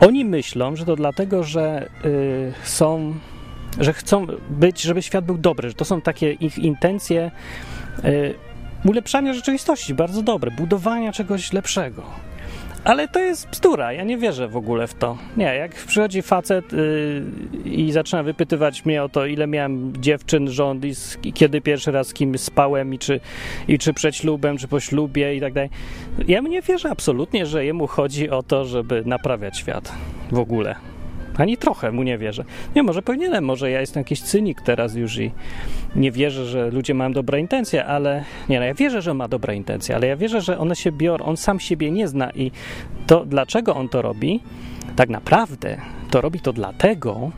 Oni 0.00 0.24
myślą, 0.24 0.76
że 0.76 0.84
to 0.84 0.96
dlatego, 0.96 1.44
że 1.44 1.88
y, 2.04 2.52
są 2.62 3.14
że 3.80 3.92
chcą 3.92 4.26
być, 4.50 4.82
żeby 4.82 5.02
świat 5.02 5.24
był 5.24 5.38
dobry, 5.38 5.68
że 5.68 5.74
to 5.74 5.84
są 5.84 6.00
takie 6.00 6.32
ich 6.32 6.58
intencje 6.58 7.30
y, 8.04 8.34
ulepszania 8.84 9.34
rzeczywistości, 9.34 9.94
bardzo 9.94 10.22
dobre, 10.22 10.50
budowania 10.50 11.12
czegoś 11.12 11.52
lepszego. 11.52 12.02
Ale 12.84 13.08
to 13.08 13.20
jest 13.20 13.48
bzdura, 13.48 13.92
ja 13.92 14.04
nie 14.04 14.18
wierzę 14.18 14.48
w 14.48 14.56
ogóle 14.56 14.86
w 14.86 14.94
to. 14.94 15.18
Nie, 15.36 15.44
jak 15.44 15.74
przychodzi 15.74 16.22
facet 16.22 16.72
yy, 16.72 17.22
i 17.64 17.92
zaczyna 17.92 18.22
wypytywać 18.22 18.84
mnie 18.84 19.02
o 19.02 19.08
to, 19.08 19.26
ile 19.26 19.46
miałem 19.46 19.92
dziewczyn, 20.02 20.48
rząd 20.50 20.84
i, 20.84 20.94
z, 20.94 21.18
kiedy 21.34 21.60
pierwszy 21.60 21.92
raz 21.92 22.08
z 22.08 22.14
kim 22.14 22.38
spałem 22.38 22.94
i 22.94 22.98
czy, 22.98 23.20
i 23.68 23.78
czy 23.78 23.92
przed 23.92 24.16
ślubem, 24.16 24.58
czy 24.58 24.68
po 24.68 24.80
ślubie 24.80 25.36
i 25.36 25.40
tak 25.40 25.52
dalej. 25.52 25.70
Ja 26.28 26.40
nie 26.40 26.62
wierzę 26.62 26.90
absolutnie, 26.90 27.46
że 27.46 27.64
jemu 27.64 27.86
chodzi 27.86 28.30
o 28.30 28.42
to, 28.42 28.64
żeby 28.64 29.02
naprawiać 29.06 29.58
świat 29.58 29.92
w 30.30 30.38
ogóle. 30.38 30.74
Ani 31.38 31.56
trochę 31.56 31.92
mu 31.92 32.02
nie 32.02 32.18
wierzę. 32.18 32.44
Nie, 32.76 32.82
może 32.82 33.02
powinienem, 33.02 33.44
może 33.44 33.70
ja 33.70 33.80
jestem 33.80 34.00
jakiś 34.00 34.22
cynik 34.22 34.62
teraz 34.62 34.94
już 34.94 35.18
i 35.18 35.30
nie 35.96 36.12
wierzę, 36.12 36.46
że 36.46 36.70
ludzie 36.70 36.94
mają 36.94 37.12
dobre 37.12 37.40
intencje, 37.40 37.84
ale 37.84 38.24
nie, 38.48 38.58
no 38.58 38.66
ja 38.66 38.74
wierzę, 38.74 39.02
że 39.02 39.14
ma 39.14 39.28
dobre 39.28 39.56
intencje, 39.56 39.94
ale 39.94 40.06
ja 40.06 40.16
wierzę, 40.16 40.40
że 40.40 40.58
one 40.58 40.76
się 40.76 40.92
biorą, 40.92 41.24
on 41.24 41.36
sam 41.36 41.60
siebie 41.60 41.90
nie 41.90 42.08
zna 42.08 42.30
i 42.30 42.50
to 43.06 43.24
dlaczego 43.24 43.74
on 43.74 43.88
to 43.88 44.02
robi, 44.02 44.40
tak 44.96 45.08
naprawdę 45.08 45.80
to 46.10 46.20
robi 46.20 46.40
to 46.40 46.52
dlatego, 46.52 47.30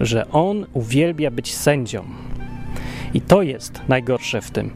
że 0.00 0.30
on 0.30 0.66
uwielbia 0.72 1.30
być 1.30 1.54
sędzią. 1.54 2.04
I 3.14 3.20
to 3.20 3.42
jest 3.42 3.80
najgorsze 3.88 4.40
w 4.40 4.50
tym. 4.50 4.70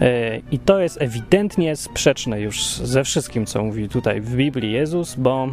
E, 0.00 0.40
I 0.50 0.58
to 0.58 0.80
jest 0.80 1.02
ewidentnie 1.02 1.76
sprzeczne 1.76 2.40
już 2.40 2.62
ze 2.76 3.04
wszystkim, 3.04 3.46
co 3.46 3.64
mówi 3.64 3.88
tutaj 3.88 4.20
w 4.20 4.36
Biblii 4.36 4.72
Jezus, 4.72 5.14
bo 5.14 5.48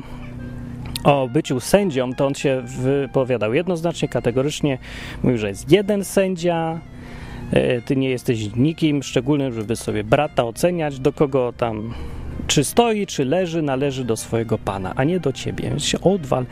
o 1.03 1.27
byciu 1.27 1.59
sędzią, 1.59 2.13
to 2.13 2.27
on 2.27 2.35
się 2.35 2.61
wypowiadał 2.65 3.53
jednoznacznie, 3.53 4.07
kategorycznie. 4.07 4.77
Mówił, 5.23 5.37
że 5.37 5.47
jest 5.47 5.71
jeden 5.71 6.05
sędzia, 6.05 6.79
e, 7.51 7.81
ty 7.81 7.95
nie 7.95 8.09
jesteś 8.09 8.55
nikim 8.55 9.03
szczególnym, 9.03 9.53
żeby 9.53 9.75
sobie 9.75 10.03
brata 10.03 10.43
oceniać, 10.43 10.99
do 10.99 11.13
kogo 11.13 11.53
tam 11.57 11.93
czy 12.47 12.63
stoi, 12.63 13.07
czy 13.07 13.25
leży, 13.25 13.61
należy 13.61 14.05
do 14.05 14.17
swojego 14.17 14.57
pana, 14.57 14.93
a 14.95 15.03
nie 15.03 15.19
do 15.19 15.33
ciebie. 15.33 15.69
Więc 15.69 15.85
się 15.85 16.01
odwal. 16.01 16.45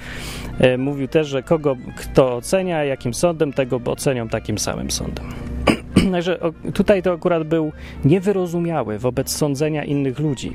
E, 0.59 0.77
mówił 0.77 1.07
też, 1.07 1.27
że 1.27 1.43
kogo 1.43 1.77
kto 1.97 2.35
ocenia, 2.35 2.83
jakim 2.83 3.13
sądem, 3.13 3.53
tego 3.53 3.81
ocenią 3.85 4.27
takim 4.27 4.57
samym 4.57 4.91
sądem. 4.91 5.25
Także 6.11 6.39
tutaj 6.73 7.03
to 7.03 7.13
akurat 7.13 7.43
był 7.43 7.71
niewyrozumiały 8.05 8.99
wobec 8.99 9.31
sądzenia 9.31 9.83
innych 9.83 10.19
ludzi. 10.19 10.53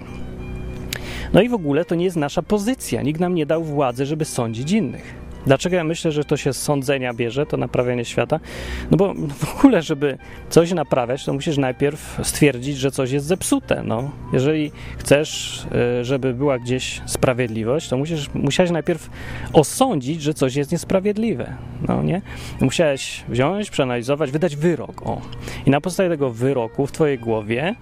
No 1.35 1.42
i 1.42 1.49
w 1.49 1.55
ogóle 1.55 1.85
to 1.85 1.94
nie 1.94 2.05
jest 2.05 2.16
nasza 2.16 2.42
pozycja. 2.42 3.03
Nikt 3.03 3.20
nam 3.20 3.35
nie 3.35 3.47
dał 3.47 3.64
władzy, 3.64 4.07
żeby 4.07 4.25
sądzić 4.25 4.73
innych. 4.73 5.14
Dlaczego 5.47 5.77
ja 5.77 5.85
myślę, 5.85 6.12
że 6.12 6.25
to 6.25 6.37
się 6.37 6.53
z 6.53 6.62
sądzenia 6.62 7.14
bierze, 7.14 7.47
to 7.47 7.57
naprawianie 7.57 8.05
świata? 8.05 8.40
No 8.90 8.97
bo 8.97 9.14
w 9.14 9.59
ogóle, 9.59 9.83
żeby 9.83 10.18
coś 10.51 10.73
naprawiać, 10.73 11.25
to 11.25 11.33
musisz 11.33 11.57
najpierw 11.57 12.20
stwierdzić, 12.23 12.77
że 12.77 12.90
coś 12.90 13.11
jest 13.11 13.27
zepsute. 13.27 13.83
No. 13.85 14.11
Jeżeli 14.33 14.73
chcesz, 14.99 15.62
y, 16.01 16.05
żeby 16.05 16.35
była 16.35 16.59
gdzieś 16.59 17.03
sprawiedliwość, 17.07 17.88
to 17.88 17.97
musisz, 17.97 18.31
musiałeś 18.35 18.70
najpierw 18.70 19.11
osądzić, 19.53 20.23
że 20.23 20.35
coś 20.35 20.57
jest 20.57 20.73
niesprawiedliwe. 20.73 21.57
No 21.88 22.03
nie? 22.03 22.23
Musiałeś 22.61 23.25
wziąć, 23.29 23.70
przeanalizować, 23.70 24.31
wydać 24.31 24.57
wyrok. 24.57 25.07
O. 25.07 25.20
I 25.66 25.70
na 25.70 25.81
podstawie 25.81 26.09
tego 26.09 26.31
wyroku 26.31 26.87
w 26.87 26.92
twojej 26.92 27.18
głowie 27.18 27.75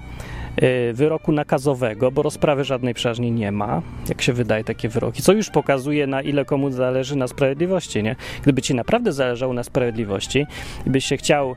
wyroku 0.92 1.32
nakazowego, 1.32 2.10
bo 2.10 2.22
rozprawy 2.22 2.64
żadnej 2.64 2.94
przeważnie 2.94 3.30
nie 3.30 3.52
ma, 3.52 3.82
jak 4.08 4.22
się 4.22 4.32
wydaje 4.32 4.64
takie 4.64 4.88
wyroki, 4.88 5.22
co 5.22 5.32
już 5.32 5.50
pokazuje, 5.50 6.06
na 6.06 6.22
ile 6.22 6.44
komu 6.44 6.70
zależy 6.70 7.16
na 7.16 7.28
sprawiedliwości, 7.28 8.02
nie? 8.02 8.16
Gdyby 8.42 8.62
ci 8.62 8.74
naprawdę 8.74 9.12
zależało 9.12 9.52
na 9.52 9.62
sprawiedliwości 9.62 10.46
i 10.86 10.90
byś 10.90 11.04
się 11.04 11.16
chciał 11.16 11.56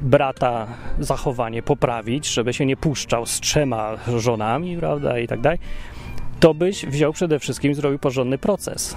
brata 0.00 0.66
zachowanie 0.98 1.62
poprawić, 1.62 2.26
żeby 2.26 2.52
się 2.52 2.66
nie 2.66 2.76
puszczał 2.76 3.26
z 3.26 3.40
trzema 3.40 3.96
żonami, 4.16 4.76
prawda, 4.76 5.18
i 5.18 5.26
tak 5.26 5.40
dalej, 5.40 5.58
to 6.40 6.54
byś 6.54 6.86
wziął 6.86 7.12
przede 7.12 7.38
wszystkim 7.38 7.74
zrobił 7.74 7.98
porządny 7.98 8.38
proces 8.38 8.96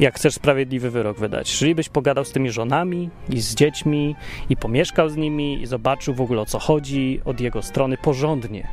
jak 0.00 0.14
chcesz 0.14 0.34
sprawiedliwy 0.34 0.90
wyrok 0.90 1.18
wydać. 1.18 1.52
Czyli 1.58 1.74
byś 1.74 1.88
pogadał 1.88 2.24
z 2.24 2.32
tymi 2.32 2.50
żonami 2.50 3.10
i 3.28 3.40
z 3.40 3.54
dziećmi 3.54 4.16
i 4.50 4.56
pomieszkał 4.56 5.08
z 5.08 5.16
nimi 5.16 5.62
i 5.62 5.66
zobaczył 5.66 6.14
w 6.14 6.20
ogóle 6.20 6.40
o 6.40 6.46
co 6.46 6.58
chodzi 6.58 7.20
od 7.24 7.40
jego 7.40 7.62
strony 7.62 7.96
porządnie. 7.96 8.68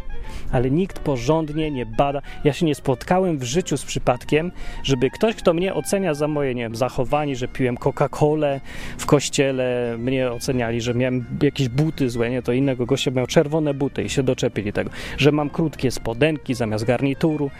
Ale 0.51 0.71
nikt 0.71 0.99
porządnie 0.99 1.71
nie 1.71 1.85
bada. 1.85 2.21
Ja 2.43 2.53
się 2.53 2.65
nie 2.65 2.75
spotkałem 2.75 3.37
w 3.37 3.43
życiu 3.43 3.77
z 3.77 3.85
przypadkiem, 3.85 4.51
żeby 4.83 5.09
ktoś, 5.09 5.35
kto 5.35 5.53
mnie 5.53 5.73
ocenia 5.73 6.13
za 6.13 6.27
moje, 6.27 6.55
nie 6.55 6.61
wiem, 6.61 6.75
zachowanie, 6.75 7.35
że 7.35 7.47
piłem 7.47 7.77
Coca-Colę 7.77 8.59
w 8.97 9.05
kościele, 9.05 9.95
mnie 9.97 10.31
oceniali, 10.31 10.81
że 10.81 10.93
miałem 10.93 11.25
jakieś 11.41 11.69
buty 11.69 12.09
złe, 12.09 12.29
nie, 12.29 12.41
to 12.41 12.53
innego 12.53 12.85
gościa 12.85 13.11
miał 13.11 13.27
czerwone 13.27 13.73
buty 13.73 14.03
i 14.03 14.09
się 14.09 14.23
doczepili 14.23 14.73
tego, 14.73 14.89
że 15.17 15.31
mam 15.31 15.49
krótkie 15.49 15.91
spodenki 15.91 16.53
zamiast 16.53 16.85
garnituru 16.85 17.51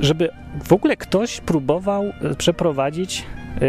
żeby 0.00 0.28
w 0.64 0.72
ogóle 0.72 0.96
ktoś 0.96 1.40
próbował 1.40 2.04
e, 2.04 2.34
przeprowadzić 2.34 3.26
e, 3.56 3.60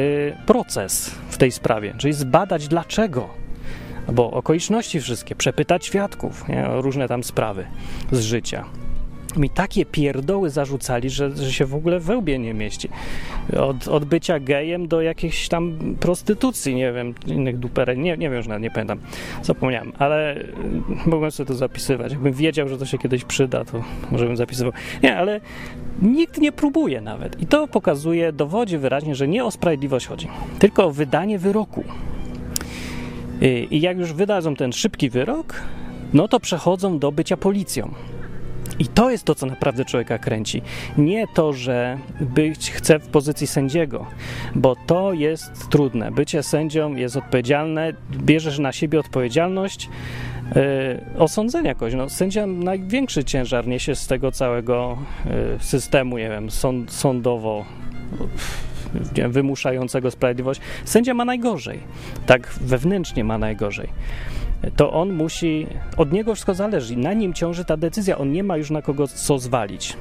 proces 0.45 1.11
w 1.29 1.37
tej 1.37 1.51
sprawie, 1.51 1.93
czyli 1.97 2.13
zbadać 2.13 2.67
dlaczego, 2.67 3.29
bo 4.13 4.31
okoliczności 4.31 5.01
wszystkie, 5.01 5.35
przepytać 5.35 5.85
świadków, 5.85 6.47
nie, 6.47 6.65
różne 6.67 7.07
tam 7.07 7.23
sprawy 7.23 7.65
z 8.11 8.19
życia 8.19 8.65
mi 9.37 9.49
takie 9.49 9.85
pierdoły 9.85 10.49
zarzucali, 10.49 11.09
że, 11.09 11.35
że 11.35 11.53
się 11.53 11.65
w 11.65 11.75
ogóle 11.75 11.99
we 11.99 12.17
łbie 12.17 12.39
nie 12.39 12.53
mieści. 12.53 12.89
Od, 13.57 13.87
od 13.87 14.05
bycia 14.05 14.39
gejem 14.39 14.87
do 14.87 15.01
jakiejś 15.01 15.47
tam 15.47 15.77
prostytucji, 15.99 16.75
nie 16.75 16.93
wiem, 16.93 17.13
innych 17.27 17.57
duperek, 17.57 17.97
nie, 17.97 18.17
nie 18.17 18.29
wiem, 18.29 18.33
już 18.33 18.47
nawet 18.47 18.63
nie 18.63 18.71
pamiętam, 18.71 18.99
zapomniałem, 19.43 19.93
ale 19.99 20.37
y, 20.37 20.43
mogłem 21.05 21.31
sobie 21.31 21.47
to 21.47 21.53
zapisywać. 21.53 22.11
Jakbym 22.11 22.33
wiedział, 22.33 22.67
że 22.67 22.77
to 22.77 22.85
się 22.85 22.97
kiedyś 22.97 23.23
przyda, 23.23 23.65
to 23.65 23.83
może 24.11 24.25
bym 24.25 24.37
zapisywał. 24.37 24.73
Nie, 25.03 25.17
ale 25.17 25.41
nikt 26.01 26.37
nie 26.37 26.51
próbuje 26.51 27.01
nawet. 27.01 27.41
I 27.41 27.45
to 27.45 27.67
pokazuje, 27.67 28.31
dowodzi 28.33 28.77
wyraźnie, 28.77 29.15
że 29.15 29.27
nie 29.27 29.45
o 29.45 29.51
sprawiedliwość 29.51 30.07
chodzi, 30.07 30.27
tylko 30.59 30.85
o 30.85 30.91
wydanie 30.91 31.39
wyroku. 31.39 31.83
Y, 33.41 33.67
I 33.71 33.81
jak 33.81 33.97
już 33.97 34.13
wydadzą 34.13 34.55
ten 34.55 34.73
szybki 34.73 35.09
wyrok, 35.09 35.61
no 36.13 36.27
to 36.27 36.39
przechodzą 36.39 36.99
do 36.99 37.11
bycia 37.11 37.37
policją. 37.37 37.93
I 38.81 38.87
to 38.87 39.11
jest 39.11 39.23
to, 39.23 39.35
co 39.35 39.45
naprawdę 39.45 39.85
człowieka 39.85 40.17
kręci. 40.17 40.61
Nie 40.97 41.27
to, 41.27 41.53
że 41.53 41.97
być 42.19 42.71
chce 42.71 42.99
w 42.99 43.07
pozycji 43.07 43.47
sędziego, 43.47 44.05
bo 44.55 44.75
to 44.75 45.13
jest 45.13 45.69
trudne. 45.69 46.11
Bycie 46.11 46.43
sędzią 46.43 46.95
jest 46.95 47.17
odpowiedzialne, 47.17 47.93
bierzesz 48.11 48.59
na 48.59 48.71
siebie 48.71 48.99
odpowiedzialność 48.99 49.89
yy, 50.55 50.61
osądzenia 51.17 51.73
kogoś. 51.73 51.93
No, 51.93 52.09
sędzia 52.09 52.47
największy 52.47 53.23
ciężar 53.23 53.67
niesie 53.67 53.95
z 53.95 54.07
tego 54.07 54.31
całego 54.31 54.97
yy, 55.25 55.31
systemu, 55.59 56.17
nie 56.17 56.29
wiem, 56.29 56.51
sąd, 56.51 56.91
sądowo 56.91 57.65
wymuszającego 59.29 60.11
sprawiedliwość. 60.11 60.61
Sędzia 60.85 61.13
ma 61.13 61.25
najgorzej. 61.25 61.79
Tak 62.25 62.53
wewnętrznie 62.61 63.23
ma 63.23 63.37
najgorzej 63.37 63.89
to 64.75 64.91
on 64.91 65.13
musi, 65.13 65.67
od 65.97 66.11
niego 66.11 66.33
wszystko 66.35 66.53
zależy, 66.53 66.97
na 66.97 67.13
nim 67.13 67.33
ciąży 67.33 67.65
ta 67.65 67.77
decyzja, 67.77 68.17
on 68.17 68.31
nie 68.31 68.43
ma 68.43 68.57
już 68.57 68.71
na 68.71 68.81
kogo 68.81 69.07
co 69.07 69.39
zwalić. 69.39 69.97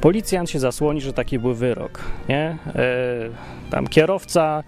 Policjant 0.00 0.50
się 0.50 0.58
zasłoni, 0.58 1.00
że 1.00 1.12
taki 1.12 1.38
był 1.38 1.54
wyrok, 1.54 2.00
nie? 2.28 2.58
E, 2.66 2.88
tam 3.70 3.86
kierowca 3.86 4.64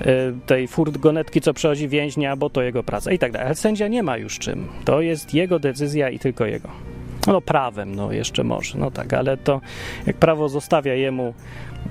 e, 0.00 0.04
tej 0.46 0.68
furgonetki, 0.68 1.40
co 1.40 1.54
przechodzi 1.54 1.88
więźnia, 1.88 2.36
bo 2.36 2.50
to 2.50 2.62
jego 2.62 2.82
praca 2.82 3.12
i 3.12 3.18
tak 3.18 3.32
dalej. 3.32 3.46
Ale 3.46 3.54
sędzia 3.54 3.88
nie 3.88 4.02
ma 4.02 4.16
już 4.16 4.38
czym. 4.38 4.68
To 4.84 5.00
jest 5.00 5.34
jego 5.34 5.58
decyzja 5.58 6.10
i 6.10 6.18
tylko 6.18 6.46
jego. 6.46 6.68
No 7.26 7.40
prawem, 7.40 7.94
no 7.94 8.12
jeszcze 8.12 8.44
może, 8.44 8.78
no 8.78 8.90
tak, 8.90 9.12
ale 9.12 9.36
to 9.36 9.60
jak 10.06 10.16
prawo 10.16 10.48
zostawia 10.48 10.94
jemu, 10.94 11.34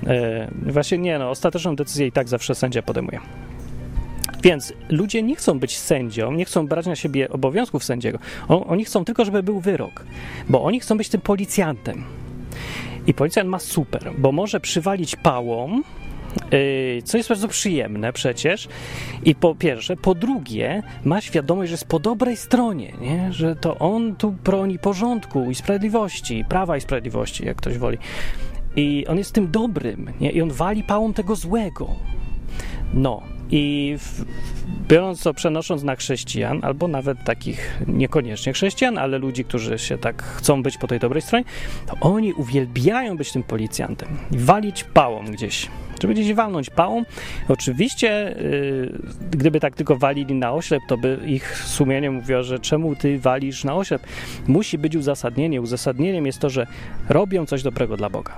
e, 0.06 0.48
właśnie 0.66 0.98
nie, 0.98 1.18
no 1.18 1.30
ostateczną 1.30 1.76
decyzję 1.76 2.06
i 2.06 2.12
tak 2.12 2.28
zawsze 2.28 2.54
sędzia 2.54 2.82
podejmuje. 2.82 3.20
Więc 4.42 4.72
ludzie 4.88 5.22
nie 5.22 5.36
chcą 5.36 5.58
być 5.58 5.78
sędzią, 5.78 6.32
nie 6.32 6.44
chcą 6.44 6.66
brać 6.66 6.86
na 6.86 6.96
siebie 6.96 7.28
obowiązków 7.28 7.84
sędziego. 7.84 8.18
O, 8.48 8.66
oni 8.66 8.84
chcą 8.84 9.04
tylko, 9.04 9.24
żeby 9.24 9.42
był 9.42 9.60
wyrok, 9.60 10.04
bo 10.48 10.64
oni 10.64 10.80
chcą 10.80 10.96
być 10.96 11.08
tym 11.08 11.20
policjantem. 11.20 12.04
I 13.06 13.14
policjant 13.14 13.50
ma 13.50 13.58
super, 13.58 14.12
bo 14.18 14.32
może 14.32 14.60
przywalić 14.60 15.16
pałą, 15.16 15.80
yy, 16.52 17.02
co 17.04 17.16
jest 17.16 17.28
bardzo 17.28 17.48
przyjemne 17.48 18.12
przecież. 18.12 18.68
I 19.24 19.34
po 19.34 19.54
pierwsze, 19.54 19.96
po 19.96 20.14
drugie, 20.14 20.82
ma 21.04 21.20
świadomość, 21.20 21.68
że 21.70 21.74
jest 21.74 21.84
po 21.84 21.98
dobrej 21.98 22.36
stronie, 22.36 22.92
nie? 23.00 23.32
że 23.32 23.56
to 23.56 23.78
on 23.78 24.16
tu 24.16 24.32
broni 24.32 24.78
porządku 24.78 25.50
i 25.50 25.54
sprawiedliwości, 25.54 26.44
prawa 26.48 26.76
i 26.76 26.80
sprawiedliwości, 26.80 27.46
jak 27.46 27.56
ktoś 27.56 27.78
woli. 27.78 27.98
I 28.76 29.06
on 29.06 29.18
jest 29.18 29.32
tym 29.32 29.50
dobrym, 29.50 30.10
nie? 30.20 30.30
i 30.30 30.42
on 30.42 30.50
wali 30.50 30.82
pałą 30.82 31.12
tego 31.12 31.36
złego. 31.36 31.88
No, 32.94 33.22
I 33.52 33.94
w, 33.98 34.24
biorąc 34.88 35.22
to, 35.22 35.34
przenosząc 35.34 35.82
na 35.82 35.96
chrześcijan, 35.96 36.60
albo 36.62 36.88
nawet 36.88 37.24
takich 37.24 37.80
niekoniecznie 37.86 38.52
chrześcijan, 38.52 38.98
ale 38.98 39.18
ludzi, 39.18 39.44
którzy 39.44 39.78
się 39.78 39.98
tak 39.98 40.22
chcą 40.22 40.62
być 40.62 40.78
po 40.78 40.86
tej 40.86 40.98
dobrej 40.98 41.22
stronie, 41.22 41.44
to 41.86 41.96
oni 42.00 42.32
uwielbiają 42.32 43.16
być 43.16 43.32
tym 43.32 43.42
policjantem 43.42 44.08
walić 44.30 44.84
pałą 44.84 45.24
gdzieś. 45.24 45.68
Żeby 46.02 46.14
gdzieś 46.14 46.34
walnąć 46.34 46.70
pałą. 46.70 47.04
Oczywiście, 47.48 48.36
yy, 48.40 48.98
gdyby 49.30 49.60
tak 49.60 49.76
tylko 49.76 49.96
walili 49.96 50.34
na 50.34 50.52
oślep, 50.52 50.82
to 50.88 50.96
by 50.96 51.18
ich 51.26 51.56
sumienie 51.56 52.10
mówiło, 52.10 52.42
że 52.42 52.58
czemu 52.58 52.96
ty 52.96 53.18
walisz 53.18 53.64
na 53.64 53.76
oślep? 53.76 54.02
Musi 54.46 54.78
być 54.78 54.96
uzasadnienie. 54.96 55.60
Uzasadnieniem 55.60 56.26
jest 56.26 56.38
to, 56.38 56.50
że 56.50 56.66
robią 57.08 57.46
coś 57.46 57.62
dobrego 57.62 57.96
dla 57.96 58.10
Boga. 58.10 58.36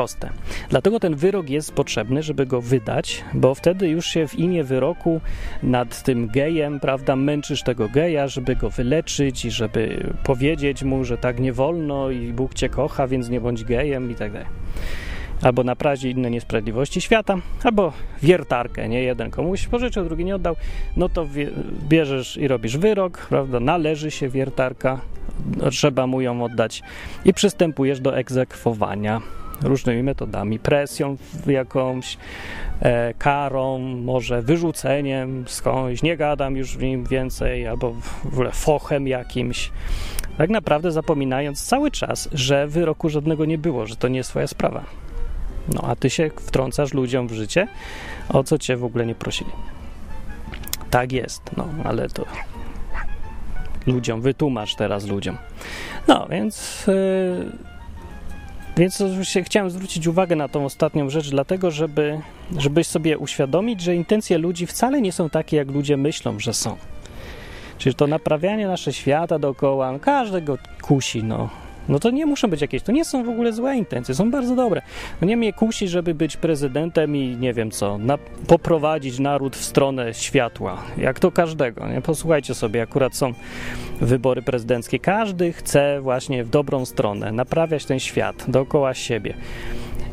Proste. 0.00 0.30
Dlatego 0.68 1.00
ten 1.00 1.14
wyrok 1.14 1.50
jest 1.50 1.72
potrzebny, 1.72 2.22
żeby 2.22 2.46
go 2.46 2.60
wydać, 2.60 3.24
bo 3.34 3.54
wtedy 3.54 3.88
już 3.88 4.06
się 4.06 4.28
w 4.28 4.38
imię 4.38 4.64
wyroku 4.64 5.20
nad 5.62 6.02
tym 6.02 6.28
gejem, 6.28 6.80
prawda, 6.80 7.16
męczysz 7.16 7.62
tego 7.62 7.88
geja, 7.88 8.28
żeby 8.28 8.56
go 8.56 8.70
wyleczyć 8.70 9.44
i 9.44 9.50
żeby 9.50 10.10
powiedzieć 10.24 10.82
mu, 10.82 11.04
że 11.04 11.18
tak 11.18 11.40
nie 11.40 11.52
wolno 11.52 12.10
i 12.10 12.32
Bóg 12.32 12.54
cię 12.54 12.68
kocha, 12.68 13.06
więc 13.06 13.28
nie 13.28 13.40
bądź 13.40 13.64
gejem 13.64 14.10
i 14.10 14.14
tak 14.14 14.32
dalej. 14.32 14.48
Albo 15.42 15.64
naprawić 15.64 16.04
inne 16.04 16.30
niesprawiedliwości 16.30 17.00
świata, 17.00 17.36
albo 17.64 17.92
wiertarkę, 18.22 18.88
nie? 18.88 19.02
Jeden 19.02 19.30
komuś 19.30 19.66
pożyczył, 19.66 20.04
drugi 20.04 20.24
nie 20.24 20.34
oddał, 20.34 20.56
no 20.96 21.08
to 21.08 21.26
bierzesz 21.88 22.36
i 22.36 22.48
robisz 22.48 22.78
wyrok, 22.78 23.26
prawda, 23.28 23.60
należy 23.60 24.10
się 24.10 24.28
wiertarka, 24.28 25.00
trzeba 25.70 26.06
mu 26.06 26.20
ją 26.20 26.44
oddać 26.44 26.82
i 27.24 27.34
przystępujesz 27.34 28.00
do 28.00 28.16
egzekwowania 28.16 29.20
różnymi 29.62 30.02
metodami, 30.02 30.58
presją 30.58 31.16
jakąś, 31.46 32.16
e, 32.80 33.14
karą, 33.14 33.78
może 33.78 34.42
wyrzuceniem 34.42 35.44
skądś, 35.48 36.02
nie 36.02 36.16
gadam 36.16 36.56
już 36.56 36.76
w 36.76 36.82
nim 36.82 37.04
więcej, 37.04 37.66
albo 37.66 37.92
w 37.92 38.26
ogóle 38.26 38.50
fochem 38.50 39.08
jakimś. 39.08 39.70
Tak 40.38 40.50
naprawdę 40.50 40.92
zapominając 40.92 41.64
cały 41.64 41.90
czas, 41.90 42.28
że 42.32 42.66
wyroku 42.66 43.08
żadnego 43.08 43.44
nie 43.44 43.58
było, 43.58 43.86
że 43.86 43.96
to 43.96 44.08
nie 44.08 44.16
jest 44.16 44.30
swoja 44.30 44.46
sprawa. 44.46 44.84
No 45.74 45.80
a 45.82 45.96
ty 45.96 46.10
się 46.10 46.30
wtrącasz 46.40 46.94
ludziom 46.94 47.28
w 47.28 47.32
życie, 47.32 47.68
o 48.28 48.44
co 48.44 48.58
cię 48.58 48.76
w 48.76 48.84
ogóle 48.84 49.06
nie 49.06 49.14
prosili. 49.14 49.50
Tak 50.90 51.12
jest, 51.12 51.42
no 51.56 51.68
ale 51.84 52.08
to 52.08 52.24
ludziom, 53.86 54.20
wytłumacz 54.20 54.74
teraz 54.74 55.06
ludziom. 55.06 55.36
No 56.08 56.26
więc. 56.30 56.86
Yy, 56.86 57.69
więc 58.80 59.00
oczywiście 59.00 59.42
chciałem 59.42 59.70
zwrócić 59.70 60.06
uwagę 60.06 60.36
na 60.36 60.48
tą 60.48 60.64
ostatnią 60.64 61.10
rzecz, 61.10 61.30
dlatego 61.30 61.70
żeby, 61.70 62.20
żebyś 62.58 62.86
sobie 62.86 63.18
uświadomić, 63.18 63.80
że 63.80 63.94
intencje 63.94 64.38
ludzi 64.38 64.66
wcale 64.66 65.00
nie 65.00 65.12
są 65.12 65.30
takie, 65.30 65.56
jak 65.56 65.70
ludzie 65.70 65.96
myślą, 65.96 66.40
że 66.40 66.54
są. 66.54 66.76
Czyli 67.78 67.94
to 67.94 68.06
naprawianie 68.06 68.66
nasze 68.66 68.92
świata 68.92 69.38
dookoła, 69.38 69.98
każdego 69.98 70.58
kusi, 70.82 71.24
no 71.24 71.48
no 71.90 71.98
to 71.98 72.10
nie 72.10 72.26
muszą 72.26 72.48
być 72.48 72.60
jakieś, 72.60 72.82
to 72.82 72.92
nie 72.92 73.04
są 73.04 73.24
w 73.24 73.28
ogóle 73.28 73.52
złe 73.52 73.76
intencje, 73.76 74.14
są 74.14 74.30
bardzo 74.30 74.56
dobre. 74.56 74.82
No 75.20 75.26
nie 75.28 75.36
mnie 75.36 75.52
kusi, 75.52 75.88
żeby 75.88 76.14
być 76.14 76.36
prezydentem 76.36 77.16
i 77.16 77.36
nie 77.36 77.52
wiem 77.52 77.70
co, 77.70 77.98
na, 77.98 78.18
poprowadzić 78.46 79.18
naród 79.18 79.56
w 79.56 79.64
stronę 79.64 80.14
światła, 80.14 80.82
jak 80.96 81.18
to 81.18 81.30
każdego, 81.32 81.88
nie? 81.88 82.00
Posłuchajcie 82.00 82.54
sobie, 82.54 82.82
akurat 82.82 83.16
są 83.16 83.32
wybory 84.00 84.42
prezydenckie, 84.42 84.98
każdy 84.98 85.52
chce 85.52 86.00
właśnie 86.00 86.44
w 86.44 86.50
dobrą 86.50 86.84
stronę, 86.84 87.32
naprawiać 87.32 87.84
ten 87.84 88.00
świat 88.00 88.44
dookoła 88.48 88.94
siebie. 88.94 89.34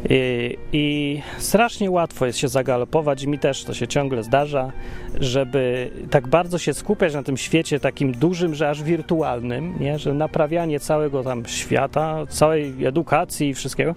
I, 0.09 0.57
I, 0.73 1.21
strasznie 1.37 1.91
łatwo 1.91 2.25
jest 2.25 2.39
się 2.39 2.47
zagalopować, 2.47 3.25
mi 3.25 3.39
też 3.39 3.63
to 3.63 3.73
się 3.73 3.87
ciągle 3.87 4.23
zdarza, 4.23 4.71
żeby 5.19 5.91
tak 6.09 6.27
bardzo 6.27 6.57
się 6.57 6.73
skupiać 6.73 7.13
na 7.13 7.23
tym 7.23 7.37
świecie 7.37 7.79
takim 7.79 8.11
dużym, 8.11 8.55
że 8.55 8.69
aż 8.69 8.83
wirtualnym, 8.83 9.73
nie? 9.79 9.99
że 9.99 10.13
naprawianie 10.13 10.79
całego 10.79 11.23
tam 11.23 11.45
świata, 11.45 12.25
całej 12.29 12.85
edukacji 12.85 13.49
i 13.49 13.53
wszystkiego, 13.53 13.95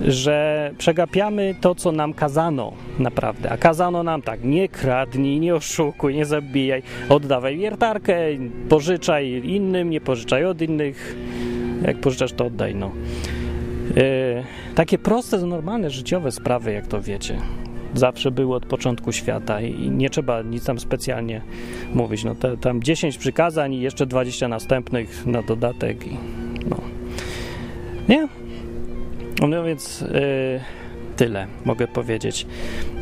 że 0.00 0.70
przegapiamy 0.78 1.54
to, 1.60 1.74
co 1.74 1.92
nam 1.92 2.14
kazano 2.14 2.72
naprawdę. 2.98 3.50
A 3.50 3.56
kazano 3.56 4.02
nam 4.02 4.22
tak, 4.22 4.44
nie 4.44 4.68
kradnij, 4.68 5.40
nie 5.40 5.54
oszukuj, 5.54 6.14
nie 6.14 6.24
zabijaj, 6.24 6.82
oddawaj 7.08 7.58
wiertarkę, 7.58 8.16
pożyczaj 8.68 9.42
innym, 9.44 9.90
nie 9.90 10.00
pożyczaj 10.00 10.44
od 10.44 10.62
innych, 10.62 11.16
jak 11.82 12.00
pożyczasz, 12.00 12.32
to 12.32 12.46
oddaj, 12.46 12.74
no. 12.74 12.92
Yy, 13.96 14.44
takie 14.74 14.98
proste, 14.98 15.38
normalne, 15.38 15.90
życiowe 15.90 16.32
sprawy, 16.32 16.72
jak 16.72 16.86
to 16.86 17.02
wiecie, 17.02 17.38
zawsze 17.94 18.30
były 18.30 18.54
od 18.54 18.66
początku 18.66 19.12
świata 19.12 19.60
i 19.60 19.90
nie 19.90 20.10
trzeba 20.10 20.42
nic 20.42 20.64
tam 20.64 20.80
specjalnie 20.80 21.42
mówić. 21.94 22.24
No 22.24 22.34
te, 22.34 22.56
tam 22.56 22.82
10 22.82 23.18
przykazań 23.18 23.74
i 23.74 23.80
jeszcze 23.80 24.06
20 24.06 24.48
następnych 24.48 25.26
na 25.26 25.42
dodatek 25.42 26.06
i 26.06 26.16
no. 26.70 26.76
Nie? 28.08 28.28
No 29.48 29.64
więc 29.64 30.00
yy, 30.00 30.60
tyle 31.16 31.46
mogę 31.64 31.88
powiedzieć. 31.88 32.46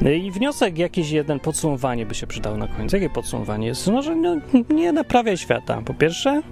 Yy, 0.02 0.16
I 0.16 0.30
wniosek 0.30 0.78
jakiś 0.78 1.10
jeden, 1.10 1.40
podsumowanie 1.40 2.06
by 2.06 2.14
się 2.14 2.26
przydało 2.26 2.56
na 2.56 2.68
koniec. 2.68 2.92
Jakie 2.92 3.10
podsumowanie 3.10 3.66
jest? 3.66 3.86
No, 3.86 4.02
że 4.02 4.16
no, 4.16 4.36
nie 4.70 4.92
naprawiaj 4.92 5.36
świata. 5.36 5.82
Po 5.84 5.94
pierwsze, 5.94 6.42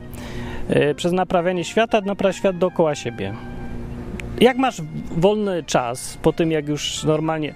yy, 0.68 0.94
przez 0.94 1.12
naprawianie 1.12 1.64
świata 1.64 2.01
naprawia 2.01 2.33
świat 2.33 2.59
dookoła 2.59 2.94
siebie 2.94 3.35
jak 4.40 4.57
masz 4.57 4.83
wolny 5.11 5.62
czas 5.62 6.18
po 6.23 6.33
tym, 6.33 6.51
jak 6.51 6.68
już 6.68 7.05
normalnie, 7.05 7.55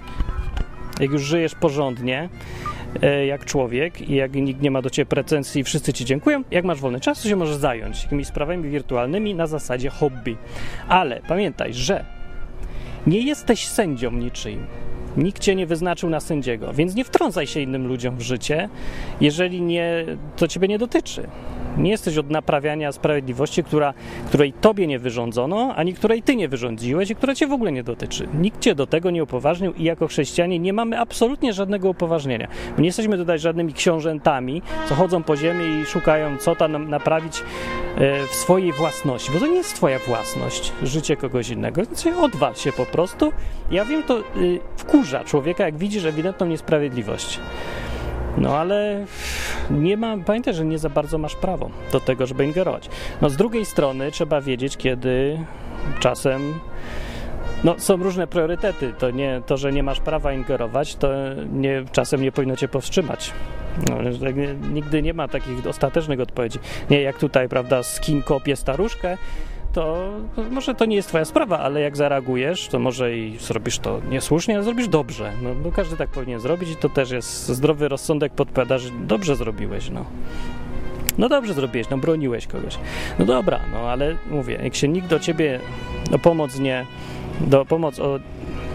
jak 1.01 1.11
już 1.11 1.23
żyjesz 1.23 1.55
porządnie, 1.55 2.29
e, 3.03 3.27
jak 3.27 3.45
człowiek 3.45 4.01
i 4.01 4.15
jak 4.15 4.35
nikt 4.35 4.63
nie 4.63 4.71
ma 4.71 4.83
do 4.83 4.91
ciebie 4.91 5.07
pretensji 5.07 5.61
i 5.61 5.65
wszyscy 5.65 5.93
ci 5.93 6.05
dziękują, 6.05 6.45
jak 6.51 6.65
masz 6.65 6.81
wolny 6.81 7.01
czas, 7.01 7.23
to 7.23 7.29
się 7.29 7.37
możesz 7.37 7.57
zająć 7.57 8.03
jakimiś 8.03 8.27
sprawami 8.27 8.69
wirtualnymi 8.69 9.35
na 9.35 9.47
zasadzie 9.47 9.91
hobby. 9.91 10.37
Ale 10.89 11.21
pamiętaj, 11.29 11.75
że 11.75 12.05
nie 13.07 13.21
jesteś 13.21 13.67
sędzią 13.67 14.11
niczyim. 14.11 14.67
Nikt 15.19 15.43
cię 15.43 15.55
nie 15.55 15.67
wyznaczył 15.67 16.11
na 16.11 16.21
sędziego, 16.21 16.73
więc 16.73 16.95
nie 16.95 17.05
wtrącaj 17.05 17.47
się 17.47 17.61
innym 17.61 17.87
ludziom 17.87 18.17
w 18.17 18.21
życie, 18.21 18.69
jeżeli 19.21 19.63
nie, 19.63 20.05
to 20.37 20.49
ciebie 20.49 20.69
nie 20.69 20.79
dotyczy. 20.79 21.29
Nie 21.77 21.91
jesteś 21.91 22.19
od 22.19 22.31
naprawiania 22.31 22.93
sprawiedliwości, 22.93 23.65
która, 23.65 23.95
której 24.27 24.53
tobie 24.53 24.87
nie 24.87 24.99
wyrządzono, 24.99 25.75
ani 25.77 25.95
której 25.95 26.23
ty 26.23 26.37
nie 26.37 26.49
wyrządziłeś 26.49 27.11
i 27.11 27.15
która 27.15 27.35
cię 27.35 27.47
w 27.47 27.53
ogóle 27.53 27.73
nie 27.73 27.83
dotyczy. 27.83 28.29
Nikt 28.35 28.61
cię 28.61 28.75
do 28.75 28.87
tego 28.87 29.11
nie 29.11 29.23
upoważnił 29.23 29.73
i 29.73 29.85
jako 29.85 30.07
chrześcijanie 30.07 30.59
nie 30.59 30.73
mamy 30.73 31.01
absolutnie 31.01 31.53
żadnego 31.53 31.91
upoważnienia. 31.91 32.49
My 32.77 32.83
nie 32.83 32.89
jesteśmy 32.89 33.17
tutaj 33.17 33.39
żadnymi 33.39 33.73
książętami, 33.73 34.63
co 34.89 34.95
chodzą 34.95 35.23
po 35.23 35.37
ziemi 35.37 35.65
i 35.83 35.87
szukają, 35.87 36.39
co 36.39 36.57
tam 36.57 36.91
naprawić 36.91 37.43
e, 37.97 38.27
w 38.27 38.35
swojej 38.35 38.73
własności, 38.73 39.33
bo 39.33 39.41
to 39.41 39.47
nie 39.47 39.57
jest 39.57 39.75
twoja 39.75 39.99
własność, 39.99 40.73
życie 40.83 41.17
kogoś 41.17 41.51
innego, 41.51 41.83
więc 41.83 42.07
odwal 42.23 42.55
się 42.55 42.73
po 42.73 42.87
prostu. 42.87 43.33
Ja 43.71 43.85
wiem, 43.85 44.03
to 44.03 44.19
y, 44.19 44.23
wkurza 44.77 45.08
człowieka, 45.27 45.65
jak 45.65 45.77
widzisz 45.77 46.05
ewidentną 46.05 46.47
niesprawiedliwość. 46.47 47.41
No 48.39 48.59
ale 48.59 49.05
nie 49.71 49.97
ma, 49.97 50.17
pamiętaj, 50.27 50.55
że 50.55 50.65
nie 50.65 50.79
za 50.79 50.89
bardzo 50.89 51.19
masz 51.19 51.37
prawo 51.37 51.71
do 51.93 52.01
tego, 52.01 52.27
żeby 52.27 52.45
ingerować. 52.45 52.89
No 53.21 53.31
z 53.31 53.37
drugiej 53.37 53.65
strony 53.65 54.11
trzeba 54.11 54.41
wiedzieć, 54.41 54.77
kiedy 54.77 55.39
czasem 56.01 56.61
no, 57.65 57.75
są 57.79 57.97
różne 57.97 58.27
priorytety. 58.27 58.93
To, 58.99 59.11
nie, 59.11 59.43
to, 59.47 59.57
że 59.57 59.73
nie 59.73 59.83
masz 59.83 60.01
prawa 60.01 60.33
ingerować, 60.33 60.97
to 60.97 61.09
nie, 61.53 61.85
czasem 61.93 62.23
nie 62.23 62.33
powinno 62.33 62.57
cię 62.57 62.69
powstrzymać. 62.69 63.33
No, 63.89 63.97
tak 64.21 64.35
nigdy 64.73 65.03
nie 65.03 65.15
ma 65.15 65.29
takich 65.29 65.67
ostatecznych 65.67 66.21
odpowiedzi. 66.21 66.59
Nie 66.91 67.03
jak 67.03 67.19
tutaj, 67.19 67.49
prawda, 67.49 67.83
skin 67.83 68.23
kopie 68.23 68.57
staruszkę, 68.57 69.17
to, 69.79 70.11
może 70.51 70.75
to 70.75 70.85
nie 70.85 70.97
jest 70.97 71.09
twoja 71.09 71.25
sprawa, 71.25 71.59
ale 71.59 71.81
jak 71.81 71.97
zareagujesz, 71.97 72.69
to 72.69 72.79
może 72.79 73.17
i 73.17 73.39
zrobisz 73.39 73.79
to 73.79 74.01
niesłusznie, 74.11 74.55
ale 74.55 74.65
zrobisz 74.65 74.89
dobrze. 74.89 75.33
No, 75.43 75.55
bo 75.55 75.73
każdy 75.73 75.97
tak 75.97 76.09
powinien 76.09 76.41
zrobić 76.41 76.71
i 76.71 76.77
to 76.77 76.89
też 76.89 77.11
jest 77.11 77.49
zdrowy 77.49 77.89
rozsądek 77.89 78.33
podpowiada, 78.33 78.79
że 78.79 78.91
dobrze 78.91 79.37
zrobiłeś, 79.37 79.91
no. 79.91 80.05
No 81.19 81.29
dobrze 81.29 81.55
zrobiłeś, 81.55 81.89
no 81.91 81.99
broniłeś 81.99 82.47
kogoś. 82.47 82.79
No 83.19 83.25
dobra, 83.25 83.61
no 83.73 83.79
ale 83.79 84.17
mówię, 84.31 84.59
jak 84.63 84.75
się 84.75 84.89
nikt 84.89 85.09
do 85.09 85.19
ciebie 85.19 85.61
o 86.15 86.19
pomoc 86.19 86.59
nie, 86.59 86.87
do 87.41 87.65
pomoc 87.65 88.01
o, 88.01 88.19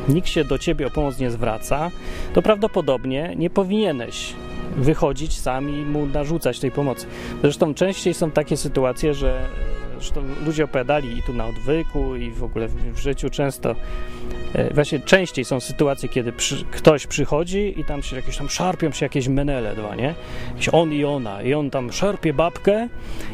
nikt 0.10 0.28
się 0.28 0.44
do 0.44 0.58
ciebie 0.58 0.88
o 0.88 0.90
pomoc 0.90 1.20
nie 1.20 1.32
zwraca, 1.32 1.92
to 2.34 2.42
prawdopodobnie 2.42 3.34
nie 3.38 3.50
powinieneś 3.50 4.34
wychodzić 4.78 5.40
sam 5.40 5.70
i 5.70 5.86
mu 5.86 6.06
narzucać 6.06 6.60
tej 6.60 6.72
pomocy. 6.72 7.08
Zresztą 7.42 7.74
częściej 7.74 8.14
są 8.14 8.32
takie 8.32 8.58
sytuacje, 8.58 9.14
że 9.14 9.50
zresztą 10.00 10.24
ludzie 10.46 10.64
opowiadali 10.64 11.18
i 11.18 11.24
tu 11.24 11.34
na 11.34 11.46
odwyku, 11.46 12.16
i 12.16 12.32
w 12.32 12.44
ogóle 12.44 12.68
w, 12.68 12.94
w 12.94 13.00
życiu 13.00 13.30
często, 13.30 13.76
e, 14.54 14.74
właśnie 14.74 15.00
częściej 15.00 15.46
są 15.46 15.60
sytuacje, 15.60 16.10
kiedy 16.10 16.32
przy, 16.32 16.66
ktoś 16.72 17.08
przychodzi 17.08 17.80
i 17.80 17.84
tam 17.84 18.04
się 18.04 18.16
jakieś 18.16 18.38
tam 18.38 18.50
szarpią 18.50 18.92
się 18.92 19.06
jakieś 19.06 19.28
menele 19.28 19.76
dwa, 19.76 19.96
nie? 19.96 20.14
On 20.72 20.94
i 20.94 21.06
ona, 21.06 21.42
i 21.42 21.54
on 21.54 21.70
tam 21.70 21.92
szarpie 21.92 22.34
babkę 22.34 22.88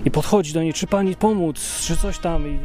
i 0.06 0.12
podchodzi 0.12 0.54
do 0.54 0.64
niej, 0.64 0.74
czy 0.74 0.88
pani 0.88 1.16
pomóc, 1.16 1.86
czy 1.88 1.98
coś 1.98 2.20
tam, 2.20 2.48
i, 2.48 2.52
i 2.52 2.60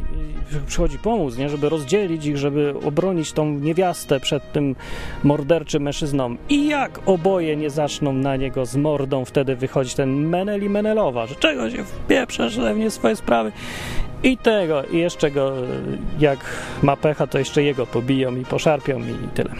przychodzi 0.67 0.97
pomóc, 0.97 1.37
nie? 1.37 1.49
Żeby 1.49 1.69
rozdzielić 1.69 2.25
ich, 2.25 2.37
żeby 2.37 2.73
obronić 2.85 3.31
tą 3.31 3.45
niewiastę 3.45 4.19
przed 4.19 4.51
tym 4.51 4.75
morderczym 5.23 5.83
mężczyzną. 5.83 6.35
I 6.49 6.67
jak 6.67 6.99
oboje 7.05 7.55
nie 7.55 7.69
zaczną 7.69 8.13
na 8.13 8.35
niego 8.35 8.65
z 8.65 8.75
mordą 8.75 9.25
wtedy 9.25 9.55
wychodzić 9.55 9.93
ten 9.93 10.27
menel 10.27 10.63
i 10.63 10.69
menelowa, 10.69 11.27
że 11.27 11.35
czego 11.35 11.69
się 11.69 11.83
wpieprzasz 11.83 12.57
we 12.57 12.75
mnie 12.75 12.91
swoje 12.91 13.15
sprawy 13.15 13.51
i 14.23 14.37
tego, 14.37 14.83
i 14.83 14.97
jeszcze 14.97 15.31
go, 15.31 15.53
jak 16.19 16.39
ma 16.83 16.95
pecha, 16.95 17.27
to 17.27 17.39
jeszcze 17.39 17.63
jego 17.63 17.87
pobiją 17.87 18.35
i 18.35 18.45
poszarpią 18.45 18.99
i 18.99 19.27
tyle. 19.33 19.51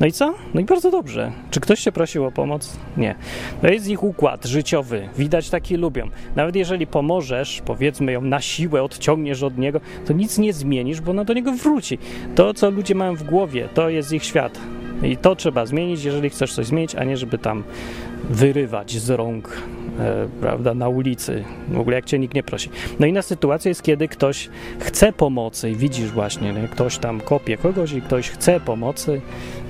No 0.00 0.06
i 0.06 0.12
co? 0.12 0.34
No 0.54 0.60
i 0.60 0.64
bardzo 0.64 0.90
dobrze. 0.90 1.32
Czy 1.50 1.60
ktoś 1.60 1.80
się 1.80 1.92
prosił 1.92 2.24
o 2.24 2.32
pomoc? 2.32 2.76
Nie. 2.96 3.14
To 3.62 3.68
jest 3.68 3.88
ich 3.88 4.02
układ 4.02 4.46
życiowy. 4.46 5.08
Widać 5.18 5.50
taki 5.50 5.76
lubią. 5.76 6.08
Nawet 6.36 6.56
jeżeli 6.56 6.86
pomożesz, 6.86 7.62
powiedzmy 7.64 8.12
ją 8.12 8.20
na 8.20 8.40
siłę, 8.40 8.82
odciągniesz 8.82 9.42
od 9.42 9.58
niego, 9.58 9.80
to 10.06 10.12
nic 10.12 10.38
nie 10.38 10.52
zmienisz, 10.52 11.00
bo 11.00 11.10
ona 11.10 11.24
do 11.24 11.32
niego 11.32 11.52
wróci. 11.52 11.98
To, 12.34 12.54
co 12.54 12.70
ludzie 12.70 12.94
mają 12.94 13.16
w 13.16 13.22
głowie, 13.22 13.68
to 13.74 13.88
jest 13.88 14.12
ich 14.12 14.24
świat. 14.24 14.58
I 15.02 15.16
to 15.16 15.36
trzeba 15.36 15.66
zmienić, 15.66 16.04
jeżeli 16.04 16.30
chcesz 16.30 16.54
coś 16.54 16.66
zmienić, 16.66 16.94
a 16.94 17.04
nie 17.04 17.16
żeby 17.16 17.38
tam 17.38 17.64
wyrywać 18.30 18.92
z 18.92 19.10
rąk, 19.10 19.62
prawda, 20.40 20.74
na 20.74 20.88
ulicy, 20.88 21.44
w 21.68 21.78
ogóle 21.78 21.96
jak 21.96 22.04
cię 22.04 22.18
nikt 22.18 22.34
nie 22.34 22.42
prosi. 22.42 22.70
No 23.00 23.06
inna 23.06 23.22
sytuacja 23.22 23.68
jest, 23.68 23.82
kiedy 23.82 24.08
ktoś 24.08 24.48
chce 24.78 25.12
pomocy 25.12 25.70
i 25.70 25.76
widzisz 25.76 26.10
właśnie, 26.10 26.52
nie? 26.52 26.68
ktoś 26.68 26.98
tam 26.98 27.20
kopie 27.20 27.56
kogoś 27.56 27.92
i 27.92 28.02
ktoś 28.02 28.30
chce 28.30 28.60
pomocy, 28.60 29.20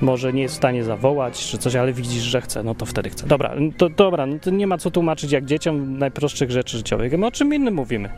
może 0.01 0.33
nie 0.33 0.41
jest 0.41 0.53
w 0.53 0.57
stanie 0.57 0.83
zawołać 0.83 1.47
czy 1.47 1.57
coś, 1.57 1.75
ale 1.75 1.93
widzisz, 1.93 2.23
że 2.23 2.41
chce, 2.41 2.63
no 2.63 2.75
to 2.75 2.85
wtedy 2.85 3.09
chce. 3.09 3.27
Dobra, 3.27 3.55
to 3.77 3.89
dobra, 3.89 4.25
no 4.25 4.39
to 4.41 4.49
nie 4.49 4.67
ma 4.67 4.77
co 4.77 4.91
tłumaczyć 4.91 5.31
jak 5.31 5.45
dzieciom 5.45 5.97
najprostszych 5.97 6.51
rzeczy 6.51 6.77
życiowych. 6.77 7.17
My 7.17 7.25
o 7.25 7.31
czym 7.31 7.53
innym 7.53 7.73
mówimy 7.73 8.09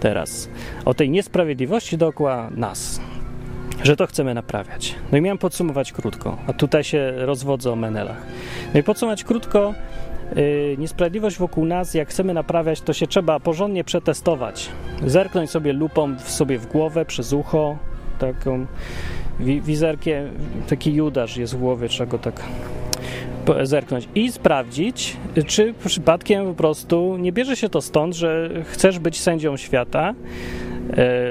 teraz? 0.00 0.48
O 0.84 0.94
tej 0.94 1.10
niesprawiedliwości 1.10 1.98
dookoła 1.98 2.50
nas 2.56 3.00
że 3.82 3.96
to 3.96 4.06
chcemy 4.06 4.34
naprawiać. 4.34 4.94
No 5.12 5.18
i 5.18 5.20
miałem 5.20 5.38
podsumować 5.38 5.92
krótko, 5.92 6.38
a 6.46 6.52
tutaj 6.52 6.84
się 6.84 7.12
rozwodzę 7.16 7.72
o 7.72 7.76
menelach. 7.76 8.22
No 8.74 8.80
i 8.80 8.82
podsumować 8.82 9.24
krótko, 9.24 9.74
niesprawiedliwość 10.78 11.38
wokół 11.38 11.66
nas, 11.66 11.94
jak 11.94 12.08
chcemy 12.08 12.34
naprawiać, 12.34 12.80
to 12.80 12.92
się 12.92 13.06
trzeba 13.06 13.40
porządnie 13.40 13.84
przetestować. 13.84 14.68
Zerknąć 15.06 15.50
sobie 15.50 15.72
lupą 15.72 16.16
w 16.16 16.30
sobie 16.30 16.58
w 16.58 16.66
głowę, 16.66 17.04
przez 17.04 17.32
ucho, 17.32 17.78
taką 18.18 18.66
wi 19.40 19.60
wizerkiem, 19.60 20.30
taki 20.68 20.94
Judasz 20.94 21.36
jest 21.36 21.56
w 21.56 21.58
głowie, 21.58 21.88
czego 21.88 22.18
tak 22.18 22.42
zerknąć 23.62 24.08
i 24.14 24.32
sprawdzić, 24.32 25.16
czy 25.46 25.74
przypadkiem 25.84 26.46
po 26.46 26.54
prostu 26.54 27.16
nie 27.16 27.32
bierze 27.32 27.56
się 27.56 27.68
to 27.68 27.80
stąd, 27.80 28.16
że 28.16 28.50
chcesz 28.64 28.98
być 28.98 29.20
sędzią 29.20 29.56
świata, 29.56 30.14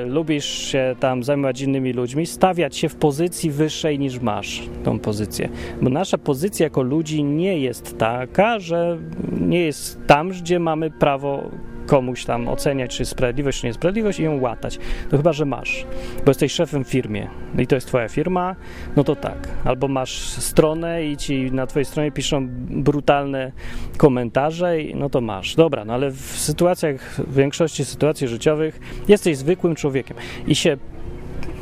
lubisz 0.05 0.45
się 0.45 0.95
tam 0.99 1.23
zajmować 1.23 1.61
innymi 1.61 1.93
ludźmi, 1.93 2.25
stawiać 2.25 2.77
się 2.77 2.89
w 2.89 2.95
pozycji 2.95 3.51
wyższej 3.51 3.99
niż 3.99 4.19
masz 4.19 4.61
tą 4.83 4.99
pozycję. 4.99 5.49
Bo 5.81 5.89
nasza 5.89 6.17
pozycja 6.17 6.63
jako 6.63 6.81
ludzi 6.81 7.23
nie 7.23 7.59
jest 7.59 7.97
taka, 7.97 8.59
że 8.59 8.97
nie 9.41 9.59
jest 9.59 10.07
tam, 10.07 10.29
gdzie 10.29 10.59
mamy 10.59 10.91
prawo 10.91 11.49
komuś 11.85 12.25
tam 12.25 12.47
oceniać, 12.47 12.97
czy 12.97 13.05
sprawiedliwość, 13.05 13.61
czy 13.61 13.67
niesprawiedliwość 13.67 14.19
i 14.19 14.23
ją 14.23 14.41
łatać. 14.41 14.79
To 15.09 15.17
chyba, 15.17 15.33
że 15.33 15.45
masz, 15.45 15.85
bo 16.25 16.29
jesteś 16.29 16.51
szefem 16.51 16.83
w 16.85 16.87
firmie 16.87 17.27
i 17.57 17.67
to 17.67 17.75
jest 17.75 17.87
twoja 17.87 18.09
firma, 18.09 18.55
no 18.95 19.03
to 19.03 19.15
tak. 19.15 19.47
Albo 19.65 19.87
masz 19.87 20.19
stronę 20.19 21.05
i 21.05 21.17
ci 21.17 21.51
na 21.51 21.67
twojej 21.67 21.85
stronie 21.85 22.11
piszą 22.11 22.47
brutalne 22.69 23.51
komentarze, 23.97 24.73
no 24.95 25.09
to 25.09 25.21
masz. 25.21 25.55
Dobra, 25.55 25.85
no 25.85 25.93
ale 25.93 26.11
w 26.11 26.19
sytuacjach, 26.19 27.15
w 27.27 27.35
większości 27.35 27.85
sytuacji 27.85 28.27
życiowych 28.27 28.79
jesteś 29.07 29.37
zwykłym 29.37 29.75
człowiekiem 29.75 30.17
i 30.47 30.55
się 30.55 30.77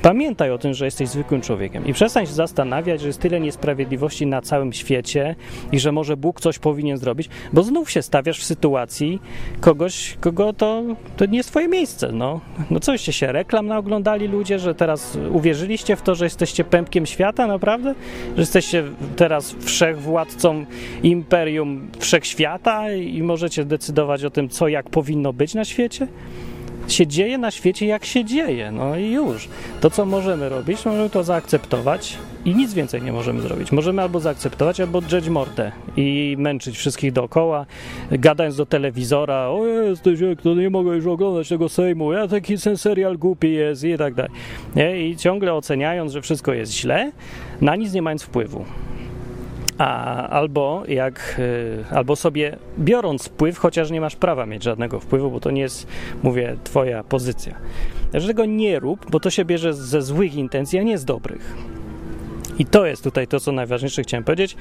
Pamiętaj 0.02 0.52
o 0.52 0.58
tym, 0.58 0.74
że 0.74 0.86
jesteś 0.86 1.10
zwykłym 1.10 1.42
człowiekiem 1.42 1.86
i 1.86 1.94
przestań 1.94 2.28
się 2.28 2.34
zastanawiać, 2.34 3.02
że 3.02 3.08
jest 3.08 3.20
tyle 3.20 3.40
niesprawiedliwości 3.40 4.26
na 4.26 4.42
całym 4.42 4.74
świecie 4.74 5.36
i 5.72 5.80
że 5.80 5.92
może 5.92 6.18
Bóg 6.18 6.42
coś 6.42 6.60
powinien 6.60 6.98
zrobić, 6.98 7.30
bo 7.54 7.64
znów 7.64 7.92
się 7.92 8.02
stawiasz 8.02 8.40
w 8.40 8.44
sytuacji 8.44 9.20
kogoś, 9.60 10.18
kogo 10.20 10.54
to, 10.54 10.84
to 11.18 11.26
nie 11.26 11.38
jest 11.38 11.50
twoje 11.50 11.68
miejsce. 11.68 12.12
No, 12.12 12.42
no 12.72 12.80
coście 12.80 13.14
się 13.14 13.32
reklam 13.32 13.68
naoglądali 13.68 14.28
ludzie, 14.28 14.60
że 14.60 14.76
teraz 14.76 15.18
uwierzyliście 15.32 15.96
w 15.96 16.02
to, 16.02 16.16
że 16.16 16.26
jesteście 16.26 16.64
pępkiem 16.64 17.06
świata, 17.06 17.48
naprawdę? 17.48 17.96
Że 18.36 18.42
jesteście 18.42 18.84
teraz 19.16 19.56
wszechwładcą 19.60 20.66
imperium 21.04 21.88
wszechświata 22.00 22.92
i 22.94 23.24
możecie 23.24 23.66
decydować 23.66 24.24
o 24.24 24.30
tym, 24.30 24.50
co 24.50 24.68
jak 24.68 24.90
powinno 24.90 25.34
być 25.34 25.54
na 25.54 25.66
świecie? 25.66 26.08
Się 26.88 27.08
dzieje 27.08 27.38
na 27.38 27.52
świecie, 27.52 27.86
jak 27.86 28.06
się 28.06 28.26
dzieje. 28.26 28.72
No 28.72 28.98
i 28.98 29.12
już. 29.12 29.50
To, 29.82 29.90
co 29.90 30.06
możemy 30.06 30.50
robić, 30.50 30.86
możemy 30.86 31.10
to 31.10 31.24
zaakceptować 31.24 32.18
i 32.46 32.56
nic 32.56 32.74
więcej 32.74 33.02
nie 33.02 33.12
możemy 33.12 33.42
zrobić. 33.42 33.72
Możemy 33.72 34.02
albo 34.02 34.20
zaakceptować, 34.20 34.80
albo 34.80 35.02
drzeć 35.02 35.30
mordę 35.30 35.72
i 35.98 36.36
męczyć 36.40 36.78
wszystkich 36.78 37.12
dookoła, 37.12 37.66
gadając 38.12 38.56
do 38.56 38.66
telewizora, 38.66 39.50
o 39.50 39.66
jesteś, 39.66 40.20
to 40.44 40.56
nie 40.56 40.70
mogę 40.70 40.96
już 40.96 41.06
oglądać 41.06 41.50
tego 41.50 41.70
Sejmu, 41.70 42.14
ja 42.14 42.28
taki 42.28 42.58
ten 42.58 42.78
serial 42.78 43.18
głupi 43.18 43.54
jest 43.54 43.84
i 43.84 43.98
tak 43.98 44.14
dalej. 44.14 44.32
I 45.12 45.18
ciągle 45.18 45.54
oceniając, 45.54 46.12
że 46.12 46.22
wszystko 46.22 46.54
jest 46.54 46.74
źle, 46.74 47.12
na 47.62 47.76
nic 47.76 47.94
nie 47.94 48.02
mając 48.02 48.24
wpływu. 48.24 48.66
A, 49.82 50.28
albo 50.30 50.84
jak, 50.88 51.36
y, 51.40 51.86
albo 51.92 52.16
sobie 52.16 52.58
biorąc 52.80 53.28
wpływ, 53.28 53.58
chociaż 53.58 53.92
nie 53.92 54.02
masz 54.02 54.16
prawa 54.16 54.46
mieć 54.46 54.64
żadnego 54.64 55.00
wpływu, 55.00 55.32
bo 55.32 55.40
to 55.40 55.52
nie 55.52 55.62
jest, 55.62 55.88
mówię, 56.24 56.58
twoja 56.64 57.04
pozycja. 57.04 57.56
Że 58.14 58.28
tego 58.28 58.46
nie 58.46 58.80
rób, 58.80 59.12
bo 59.12 59.20
to 59.20 59.30
się 59.30 59.46
bierze 59.46 59.74
ze 59.74 60.02
złych 60.02 60.36
intencji, 60.36 60.80
a 60.80 60.84
nie 60.84 60.98
z 60.98 61.06
dobrych. 61.06 61.56
I 62.60 62.66
to 62.66 62.86
jest 62.86 63.04
tutaj 63.04 63.28
to, 63.28 63.40
co 63.40 63.52
najważniejsze 63.52 64.04
chciałem 64.04 64.24
powiedzieć. 64.24 64.58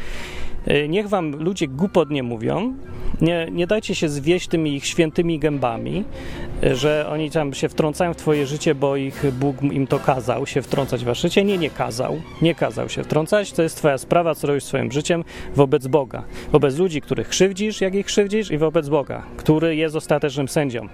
Y, 0.68 0.88
niech 0.88 1.08
wam 1.08 1.30
ludzie 1.36 1.68
głupot 1.68 2.10
nie 2.10 2.22
mówią, 2.22 2.74
nie, 3.20 3.48
nie 3.52 3.66
dajcie 3.66 3.94
się 3.94 4.08
zwieść 4.08 4.48
tymi 4.48 4.74
ich 4.74 4.86
świętymi 4.86 5.38
gębami, 5.38 6.04
y, 6.64 6.76
że 6.76 7.06
oni 7.10 7.30
tam 7.30 7.54
się 7.54 7.68
wtrącają 7.68 8.14
w 8.14 8.16
twoje 8.16 8.46
życie, 8.46 8.74
bo 8.74 8.96
ich 8.96 9.24
Bóg 9.32 9.62
im 9.62 9.86
to 9.86 9.98
kazał, 9.98 10.46
się 10.46 10.62
wtrącać 10.62 11.02
w 11.02 11.04
wasze 11.04 11.28
życie. 11.28 11.44
Nie, 11.44 11.58
nie 11.58 11.70
kazał. 11.70 12.20
Nie 12.42 12.54
kazał 12.54 12.88
się 12.88 13.04
wtrącać. 13.04 13.52
To 13.52 13.62
jest 13.62 13.76
twoja 13.76 13.98
sprawa, 13.98 14.34
co 14.34 14.46
robisz 14.46 14.64
swoim 14.64 14.92
życiem 14.92 15.24
wobec 15.54 15.86
Boga. 15.86 16.24
Wobec 16.52 16.78
ludzi, 16.78 17.00
których 17.00 17.28
krzywdzisz, 17.28 17.80
jak 17.80 17.94
ich 17.94 18.06
krzywdzisz 18.06 18.50
i 18.50 18.58
wobec 18.58 18.88
Boga, 18.88 19.22
który 19.36 19.76
jest 19.76 19.96
ostatecznym 19.96 20.48
sędzią. 20.48 20.88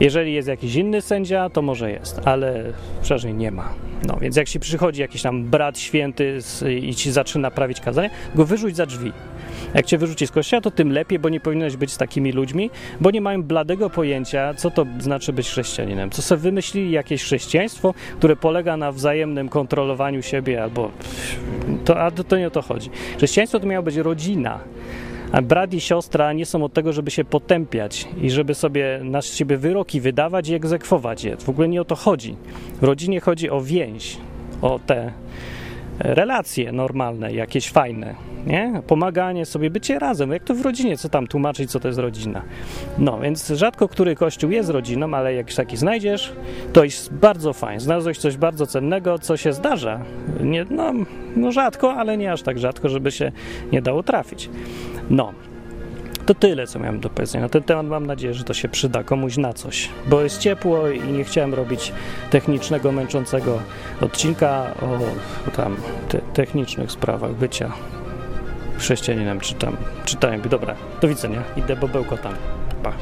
Jeżeli 0.00 0.34
jest 0.34 0.48
jakiś 0.48 0.74
inny 0.74 1.00
sędzia, 1.00 1.50
to 1.50 1.62
może 1.62 1.90
jest, 1.90 2.20
ale 2.24 2.64
przeważnie 3.02 3.32
nie 3.32 3.50
ma. 3.50 3.74
No 4.06 4.16
więc 4.20 4.36
jak 4.36 4.48
się 4.48 4.60
przychodzi 4.60 5.00
jakiś 5.00 5.22
tam 5.22 5.44
brat 5.44 5.78
święty 5.78 6.38
i 6.80 6.94
ci 6.94 7.12
zaczyna 7.12 7.50
prawić 7.50 7.80
kazanie, 7.80 8.10
go 8.34 8.44
wyrzuć 8.44 8.76
za 8.76 8.81
drzwi. 8.86 9.12
Jak 9.74 9.86
cię 9.86 9.98
wyrzuci 9.98 10.26
z 10.26 10.30
kościoła, 10.30 10.60
to 10.60 10.70
tym 10.70 10.92
lepiej, 10.92 11.18
bo 11.18 11.28
nie 11.28 11.40
powinieneś 11.40 11.76
być 11.76 11.92
z 11.92 11.96
takimi 11.96 12.32
ludźmi, 12.32 12.70
bo 13.00 13.10
nie 13.10 13.20
mają 13.20 13.42
bladego 13.42 13.90
pojęcia, 13.90 14.54
co 14.54 14.70
to 14.70 14.86
znaczy 14.98 15.32
być 15.32 15.48
chrześcijaninem. 15.48 16.10
Co 16.10 16.22
sobie 16.22 16.42
wymyślili 16.42 16.90
jakieś 16.90 17.22
chrześcijaństwo, 17.22 17.94
które 18.18 18.36
polega 18.36 18.76
na 18.76 18.92
wzajemnym 18.92 19.48
kontrolowaniu 19.48 20.22
siebie, 20.22 20.62
albo 20.62 20.90
to, 21.84 22.00
a 22.00 22.10
to, 22.10 22.24
to 22.24 22.38
nie 22.38 22.46
o 22.46 22.50
to 22.50 22.62
chodzi. 22.62 22.90
Chrześcijaństwo 23.16 23.60
to 23.60 23.66
miała 23.66 23.82
być 23.82 23.96
rodzina. 23.96 24.58
A 25.32 25.42
brat 25.42 25.74
i 25.74 25.80
siostra 25.80 26.32
nie 26.32 26.46
są 26.46 26.64
od 26.64 26.72
tego, 26.72 26.92
żeby 26.92 27.10
się 27.10 27.24
potępiać 27.24 28.08
i 28.22 28.30
żeby 28.30 28.54
sobie 28.54 29.00
na 29.04 29.22
siebie 29.22 29.56
wyroki 29.56 30.00
wydawać 30.00 30.48
i 30.48 30.54
egzekwować 30.54 31.24
je. 31.24 31.36
W 31.36 31.48
ogóle 31.48 31.68
nie 31.68 31.80
o 31.80 31.84
to 31.84 31.96
chodzi. 31.96 32.36
W 32.80 32.84
rodzinie 32.84 33.20
chodzi 33.20 33.50
o 33.50 33.60
więź, 33.60 34.16
o 34.62 34.78
te 34.78 35.12
relacje 35.98 36.72
normalne, 36.72 37.32
jakieś 37.32 37.70
fajne, 37.70 38.14
nie? 38.46 38.82
Pomaganie 38.86 39.46
sobie, 39.46 39.70
bycie 39.70 39.98
razem, 39.98 40.30
jak 40.30 40.44
to 40.44 40.54
w 40.54 40.60
rodzinie, 40.60 40.96
co 40.96 41.08
tam 41.08 41.26
tłumaczyć, 41.26 41.70
co 41.70 41.80
to 41.80 41.88
jest 41.88 42.00
rodzina. 42.00 42.42
No, 42.98 43.20
więc 43.20 43.48
rzadko 43.48 43.88
który 43.88 44.16
kościół 44.16 44.50
jest 44.50 44.70
rodziną, 44.70 45.14
ale 45.14 45.34
jak 45.34 45.52
taki 45.52 45.76
znajdziesz, 45.76 46.32
to 46.72 46.84
jest 46.84 47.12
bardzo 47.14 47.52
fajnie. 47.52 47.80
Znalazłeś 47.80 48.18
coś 48.18 48.36
bardzo 48.36 48.66
cennego, 48.66 49.18
co 49.18 49.36
się 49.36 49.52
zdarza. 49.52 50.00
Nie, 50.40 50.66
no, 50.70 50.92
no 51.36 51.52
rzadko, 51.52 51.94
ale 51.94 52.16
nie 52.16 52.32
aż 52.32 52.42
tak 52.42 52.58
rzadko, 52.58 52.88
żeby 52.88 53.12
się 53.12 53.32
nie 53.72 53.82
dało 53.82 54.02
trafić. 54.02 54.50
No, 55.10 55.32
to 56.26 56.34
tyle, 56.34 56.66
co 56.66 56.78
miałem 56.78 57.00
do 57.00 57.10
powiedzenia. 57.10 57.44
Na 57.44 57.48
ten 57.48 57.62
temat 57.62 57.86
mam 57.86 58.06
nadzieję, 58.06 58.34
że 58.34 58.44
to 58.44 58.54
się 58.54 58.68
przyda 58.68 59.04
komuś 59.04 59.36
na 59.36 59.52
coś, 59.52 59.88
bo 60.06 60.22
jest 60.22 60.38
ciepło 60.38 60.88
i 60.88 61.12
nie 61.12 61.24
chciałem 61.24 61.54
robić 61.54 61.92
technicznego, 62.30 62.92
męczącego 62.92 63.58
odcinka 64.00 64.66
o, 64.82 64.86
o 65.48 65.50
tam 65.56 65.76
te, 66.08 66.18
technicznych 66.18 66.92
sprawach 66.92 67.32
bycia 67.32 67.72
chrześcijaninem, 68.82 69.40
czy 69.40 69.54
tam 69.54 69.76
czytałem. 70.04 70.40
Dobra, 70.40 70.74
do 71.00 71.08
widzenia. 71.08 71.42
Idę, 71.56 71.76
bo 71.76 71.88
bełkotam. 71.88 72.34
Pa. 72.82 72.92